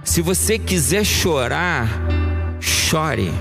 Se 0.05 0.21
você 0.21 0.57
quiser 0.57 1.03
chorar, 1.03 2.20
chore. 2.91 3.31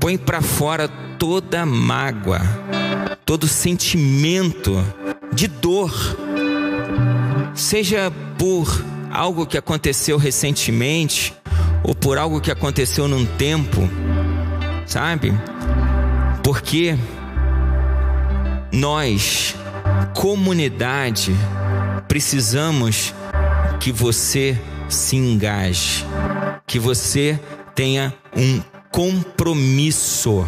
Põe 0.00 0.16
para 0.16 0.40
fora 0.40 0.88
toda 1.18 1.66
mágoa, 1.66 2.40
todo 3.26 3.46
sentimento 3.46 4.82
de 5.34 5.48
dor, 5.48 5.92
seja 7.54 8.10
por 8.38 8.66
algo 9.10 9.46
que 9.46 9.58
aconteceu 9.58 10.16
recentemente 10.16 11.34
ou 11.82 11.94
por 11.94 12.16
algo 12.16 12.40
que 12.40 12.50
aconteceu 12.50 13.06
num 13.06 13.26
tempo, 13.26 13.82
sabe? 14.86 15.34
Porque 16.42 16.96
nós, 18.72 19.54
comunidade, 20.14 21.36
precisamos 22.08 23.12
que 23.78 23.92
você 23.92 24.58
se 24.88 25.16
engaje, 25.16 26.06
que 26.66 26.78
você 26.78 27.38
tenha 27.74 28.14
um 28.36 28.62
compromisso 28.90 30.46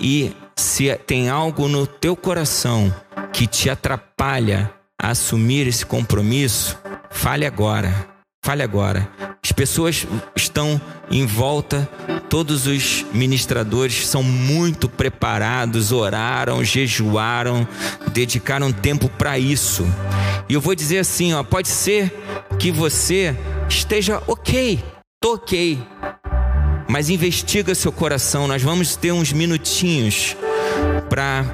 e 0.00 0.34
se 0.56 0.94
tem 1.06 1.28
algo 1.28 1.68
no 1.68 1.86
teu 1.86 2.16
coração 2.16 2.92
que 3.32 3.46
te 3.46 3.70
atrapalha 3.70 4.72
a 5.00 5.10
assumir 5.10 5.66
esse 5.66 5.84
compromisso, 5.84 6.78
fale 7.10 7.46
agora. 7.46 8.08
Fale 8.44 8.62
agora. 8.62 9.08
As 9.42 9.52
pessoas 9.52 10.06
estão 10.36 10.80
em 11.10 11.24
volta, 11.24 11.88
todos 12.28 12.66
os 12.66 13.04
ministradores 13.12 14.06
são 14.06 14.22
muito 14.22 14.88
preparados, 14.88 15.92
oraram, 15.92 16.62
jejuaram, 16.62 17.66
dedicaram 18.12 18.72
tempo 18.72 19.08
para 19.08 19.38
isso. 19.38 19.84
E 20.48 20.54
eu 20.54 20.60
vou 20.60 20.74
dizer 20.74 20.98
assim, 20.98 21.32
ó, 21.32 21.42
pode 21.42 21.68
ser 21.68 22.12
que 22.58 22.70
você 22.70 23.36
esteja 23.68 24.22
ok, 24.26 24.82
tô 25.20 25.34
ok, 25.34 25.82
mas 26.88 27.08
investiga 27.08 27.74
seu 27.74 27.92
coração. 27.92 28.46
Nós 28.46 28.62
vamos 28.62 28.96
ter 28.96 29.12
uns 29.12 29.32
minutinhos 29.32 30.36
para 31.08 31.44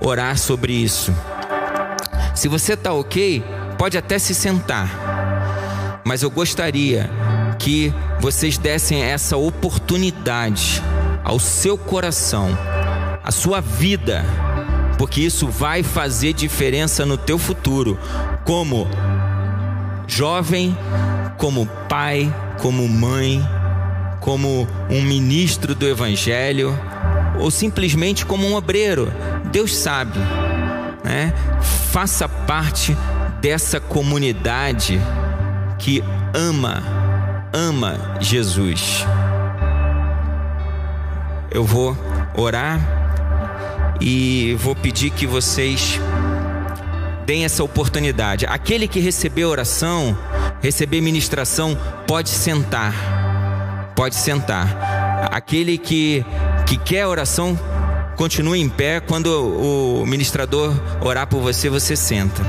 orar 0.00 0.38
sobre 0.38 0.72
isso. 0.72 1.14
Se 2.34 2.48
você 2.48 2.74
está 2.74 2.92
ok, 2.92 3.44
pode 3.76 3.98
até 3.98 4.18
se 4.18 4.34
sentar, 4.34 6.00
mas 6.04 6.22
eu 6.22 6.30
gostaria 6.30 7.10
que 7.58 7.92
vocês 8.18 8.56
dessem 8.56 9.02
essa 9.02 9.36
oportunidade 9.36 10.82
ao 11.22 11.38
seu 11.38 11.76
coração, 11.76 12.48
à 13.22 13.30
sua 13.30 13.60
vida, 13.60 14.24
porque 14.96 15.20
isso 15.20 15.48
vai 15.48 15.82
fazer 15.82 16.32
diferença 16.32 17.04
no 17.04 17.18
teu 17.18 17.38
futuro, 17.38 17.98
como 18.44 18.88
jovem, 20.06 20.76
como 21.36 21.66
pai, 21.88 22.34
como 22.58 22.88
mãe 22.88 23.46
como 24.20 24.68
um 24.88 25.02
ministro 25.02 25.74
do 25.74 25.88
Evangelho 25.88 26.78
ou 27.38 27.50
simplesmente 27.50 28.24
como 28.26 28.46
um 28.46 28.54
obreiro. 28.54 29.12
Deus 29.50 29.74
sabe, 29.74 30.18
né? 31.02 31.32
Faça 31.90 32.28
parte 32.28 32.96
dessa 33.40 33.80
comunidade 33.80 35.00
que 35.78 36.04
ama, 36.34 36.82
ama 37.52 38.16
Jesus. 38.20 39.04
Eu 41.50 41.64
vou 41.64 41.96
orar 42.36 42.80
e 44.00 44.54
vou 44.60 44.76
pedir 44.76 45.10
que 45.10 45.26
vocês 45.26 45.98
deem 47.26 47.44
essa 47.44 47.64
oportunidade. 47.64 48.46
Aquele 48.46 48.86
que 48.86 49.00
recebeu 49.00 49.48
oração, 49.48 50.16
receber 50.60 51.00
ministração, 51.00 51.76
pode 52.06 52.28
sentar 52.28 53.19
pode 54.00 54.14
sentar. 54.14 55.28
Aquele 55.30 55.76
que, 55.76 56.24
que 56.66 56.78
quer 56.78 57.06
oração, 57.06 57.58
continue 58.16 58.58
em 58.58 58.66
pé. 58.66 58.98
Quando 58.98 59.26
o 59.26 60.06
ministrador 60.06 60.74
orar 61.02 61.26
por 61.26 61.42
você, 61.42 61.68
você 61.68 61.94
senta. 61.94 62.42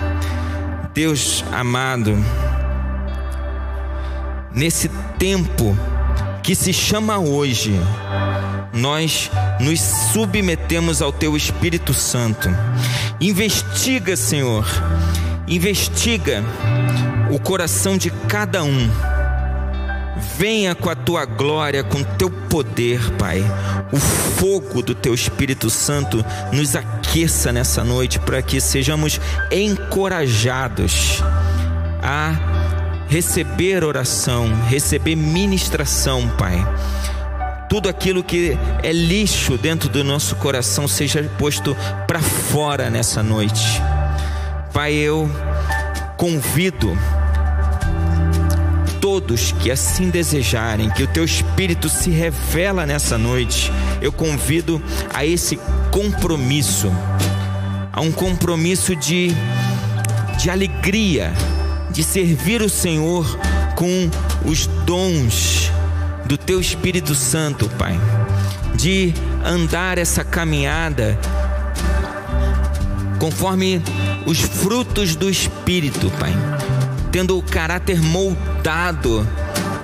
Deus 0.93 1.43
amado, 1.52 2.18
nesse 4.56 4.89
tempo 5.20 5.78
que 6.41 6.56
se 6.56 6.72
chama 6.72 7.20
hoje, 7.20 7.78
nós 8.72 9.30
nos 9.60 9.82
submetemos 10.14 11.02
ao 11.02 11.12
Teu 11.12 11.36
Espírito 11.36 11.93
Santo. 11.93 12.47
Investiga, 13.20 14.16
Senhor, 14.16 14.66
investiga 15.49 16.45
o 17.30 17.38
coração 17.38 17.97
de 17.97 18.10
cada 18.10 18.64
um. 18.64 19.11
Venha 20.38 20.74
com 20.74 20.89
a 20.89 20.95
tua 20.95 21.26
glória, 21.26 21.84
com 21.84 21.99
o 21.99 22.05
teu 22.05 22.30
poder, 22.30 22.99
Pai. 23.17 23.43
O 23.91 23.97
fogo 23.97 24.82
do 24.82 24.95
teu 24.95 25.13
Espírito 25.13 25.69
Santo 25.69 26.24
nos 26.51 26.76
aqueça 26.76 27.51
nessa 27.51 27.84
noite 27.84 28.19
para 28.19 28.41
que 28.41 28.61
sejamos 28.61 29.19
encorajados 29.51 31.22
a 32.01 32.34
receber 33.07 33.84
oração, 33.84 34.49
receber 34.67 35.15
ministração, 35.15 36.30
Pai. 36.38 36.65
Tudo 37.69 37.88
aquilo 37.88 38.24
que 38.24 38.57
é 38.84 38.91
lixo 38.91 39.57
dentro 39.57 39.88
do 39.88 40.03
nosso 40.03 40.36
coração 40.36 40.88
seja 40.88 41.24
posto 41.38 41.76
para 42.07 42.19
fora 42.19 42.89
nessa 42.89 43.22
noite. 43.24 43.82
Pai, 44.74 44.93
eu 44.93 45.30
convido 46.17 46.97
todos 49.12 49.51
que 49.51 49.70
assim 49.70 50.09
desejarem, 50.09 50.89
que 50.89 51.03
o 51.03 51.07
teu 51.07 51.26
espírito 51.26 51.89
se 51.89 52.09
revela 52.09 52.86
nessa 52.86 53.18
noite, 53.18 53.70
eu 54.01 54.09
convido 54.09 54.82
a 55.14 55.26
esse 55.26 55.59
compromisso, 55.91 56.89
a 57.91 57.99
um 57.99 58.09
compromisso 58.09 58.95
de, 58.95 59.32
de 60.39 60.49
alegria, 60.49 61.34
de 61.89 62.05
servir 62.05 62.62
o 62.62 62.70
Senhor 62.70 63.38
com 63.76 64.09
os 64.45 64.66
dons 64.86 65.70
do 66.24 66.38
teu 66.38 66.62
Espírito 66.62 67.14
Santo, 67.14 67.70
Pai, 67.78 67.99
de 68.76 69.14
andar 69.43 69.97
essa 69.97 70.24
caminhada 70.24 71.20
conforme 73.20 73.82
os 74.26 74.39
frutos 74.39 75.18
do 75.18 75.30
Espírito, 75.30 76.09
Pai, 76.12 76.34
tendo 77.12 77.38
o 77.38 77.41
caráter 77.43 78.01
moldado 78.01 79.28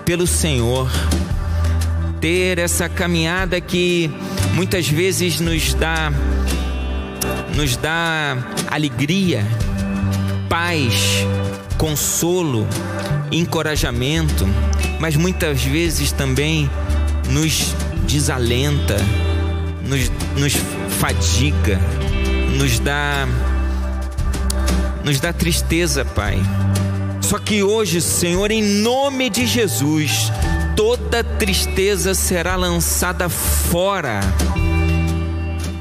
pelo 0.05 0.25
Senhor, 0.25 0.89
ter 2.21 2.57
essa 2.57 2.87
caminhada 2.87 3.59
que 3.59 4.09
muitas 4.53 4.87
vezes 4.87 5.39
nos 5.39 5.73
dá 5.73 6.11
nos 7.55 7.75
dá 7.75 8.37
alegria, 8.69 9.45
paz, 10.47 11.25
consolo, 11.77 12.67
encorajamento, 13.31 14.47
mas 14.99 15.15
muitas 15.15 15.63
vezes 15.63 16.11
também 16.11 16.69
nos 17.29 17.73
desalenta, 18.07 18.97
nos, 19.87 20.11
nos 20.37 20.53
fadiga, 20.99 21.79
nos 22.57 22.79
dá 22.79 23.27
nos 25.03 25.19
dá 25.19 25.31
tristeza, 25.31 26.03
Pai. 26.03 26.37
Só 27.27 27.37
que 27.37 27.61
hoje, 27.61 27.99
Senhor, 27.99 28.51
em 28.51 28.63
nome 28.63 29.29
de 29.29 29.45
Jesus, 29.45 30.31
toda 30.77 31.25
tristeza 31.25 32.13
será 32.13 32.55
lançada 32.55 33.27
fora 33.27 34.21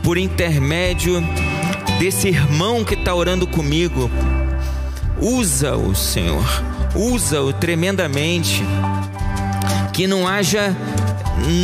por 0.02 0.18
intermédio 0.18 1.22
desse 2.00 2.26
irmão 2.26 2.82
que 2.82 2.94
está 2.94 3.14
orando 3.14 3.46
comigo. 3.46 4.10
Usa-o, 5.20 5.94
Senhor, 5.94 6.44
usa-o 6.96 7.52
tremendamente. 7.52 8.64
Que 9.92 10.08
não 10.08 10.26
haja 10.26 10.76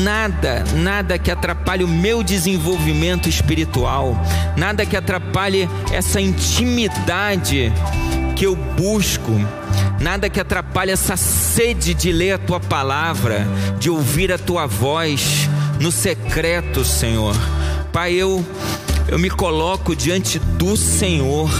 nada, 0.04 0.62
nada 0.76 1.18
que 1.18 1.28
atrapalhe 1.28 1.82
o 1.82 1.88
meu 1.88 2.22
desenvolvimento 2.22 3.28
espiritual, 3.28 4.16
nada 4.56 4.86
que 4.86 4.96
atrapalhe 4.96 5.68
essa 5.90 6.20
intimidade 6.20 7.72
que 8.36 8.46
eu 8.46 8.54
busco, 8.54 9.32
nada 10.02 10.28
que 10.28 10.40
atrapalhe 10.40 10.90
essa 10.90 11.16
sede 11.16 11.94
de 11.94 12.12
ler 12.12 12.32
a 12.32 12.38
tua 12.38 12.58
palavra, 12.58 13.46
de 13.78 13.88
ouvir 13.88 14.32
a 14.32 14.38
tua 14.38 14.66
voz 14.66 15.48
no 15.80 15.92
secreto, 15.92 16.84
Senhor. 16.84 17.36
Pai, 17.92 18.12
eu 18.12 18.44
eu 19.08 19.18
me 19.18 19.28
coloco 19.28 19.94
diante 19.94 20.38
do 20.38 20.76
Senhor 20.76 21.50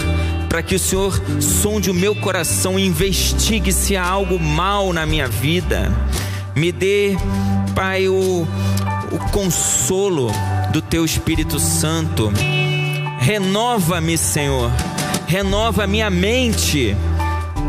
para 0.49 0.63
que 0.63 0.75
o 0.75 0.79
Senhor 0.79 1.21
sonde 1.39 1.89
o 1.89 1.93
meu 1.93 2.15
coração 2.15 2.79
e 2.79 2.85
investigue 2.85 3.71
se 3.71 3.95
há 3.95 4.05
algo 4.05 4.39
mal 4.39 4.91
na 4.91 5.05
minha 5.05 5.27
vida. 5.27 5.91
Me 6.55 6.71
dê, 6.71 7.15
Pai, 7.75 8.07
o, 8.07 8.47
o 9.11 9.19
consolo 9.31 10.31
do 10.71 10.81
Teu 10.81 11.05
Espírito 11.05 11.59
Santo. 11.59 12.31
Renova-me, 13.19 14.17
Senhor. 14.17 14.71
Renova 15.27 15.87
minha 15.87 16.09
mente. 16.09 16.95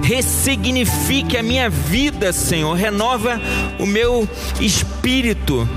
Ressignifique 0.04 1.36
a 1.36 1.42
minha 1.42 1.68
vida, 1.68 2.32
Senhor. 2.32 2.74
Renova 2.74 3.40
o 3.78 3.86
meu 3.86 4.28
espírito. 4.60 5.68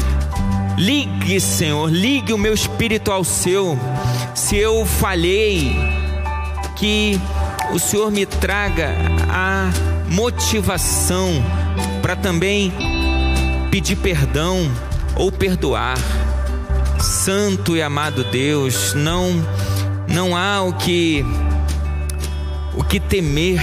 Ligue, 0.77 1.39
Senhor, 1.39 1.89
ligue 1.89 2.33
o 2.33 2.37
meu 2.37 2.53
espírito 2.53 3.11
ao 3.11 3.23
seu. 3.23 3.79
Se 4.35 4.55
eu 4.55 4.85
falhei, 4.85 5.75
que 6.77 7.19
o 7.73 7.79
Senhor 7.79 8.11
me 8.11 8.25
traga 8.25 8.95
a 9.29 9.69
motivação 10.09 11.43
para 12.01 12.15
também 12.15 12.71
pedir 13.71 13.95
perdão 13.95 14.69
ou 15.15 15.31
perdoar. 15.31 15.97
Santo 17.01 17.75
e 17.75 17.81
amado 17.81 18.23
Deus, 18.25 18.93
não 18.93 19.31
não 20.07 20.35
há 20.35 20.61
o 20.61 20.73
que 20.73 21.25
o 22.75 22.83
que 22.83 22.99
temer, 22.99 23.61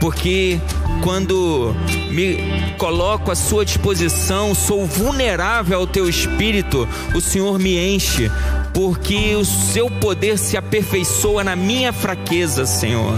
porque 0.00 0.58
quando 1.02 1.76
me 2.10 2.74
coloco 2.78 3.30
à 3.30 3.34
sua 3.34 3.64
disposição, 3.64 4.54
sou 4.54 4.86
vulnerável 4.86 5.78
ao 5.78 5.86
teu 5.86 6.08
espírito, 6.08 6.88
o 7.14 7.20
Senhor 7.20 7.58
me 7.58 7.78
enche, 7.94 8.30
porque 8.72 9.36
o 9.36 9.44
seu 9.44 9.90
poder 9.90 10.38
se 10.38 10.56
aperfeiçoa 10.56 11.44
na 11.44 11.54
minha 11.54 11.92
fraqueza, 11.92 12.64
Senhor. 12.64 13.16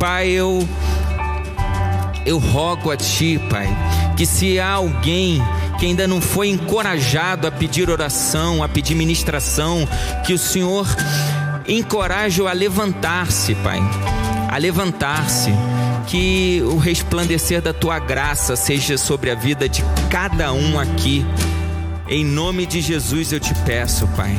Pai, 0.00 0.28
eu 0.28 0.68
eu 2.26 2.38
rogo 2.38 2.90
a 2.90 2.96
ti, 2.96 3.40
Pai, 3.48 3.66
que 4.16 4.26
se 4.26 4.60
há 4.60 4.72
alguém 4.72 5.42
que 5.78 5.86
ainda 5.86 6.06
não 6.06 6.20
foi 6.20 6.48
encorajado 6.48 7.46
a 7.46 7.50
pedir 7.50 7.88
oração, 7.88 8.62
a 8.62 8.68
pedir 8.68 8.94
ministração, 8.94 9.88
que 10.26 10.34
o 10.34 10.38
Senhor 10.38 10.86
encoraje-o 11.66 12.48
a 12.48 12.52
levantar-se, 12.52 13.54
Pai, 13.54 13.80
a 14.50 14.58
levantar-se, 14.58 15.50
que 16.08 16.62
o 16.64 16.78
resplandecer 16.78 17.60
da 17.60 17.72
tua 17.72 17.98
graça 17.98 18.56
seja 18.56 18.96
sobre 18.96 19.30
a 19.30 19.34
vida 19.34 19.68
de 19.68 19.84
cada 20.10 20.52
um 20.52 20.80
aqui. 20.80 21.24
Em 22.08 22.24
nome 22.24 22.64
de 22.64 22.80
Jesus 22.80 23.30
eu 23.30 23.38
te 23.38 23.54
peço, 23.66 24.08
Pai. 24.16 24.34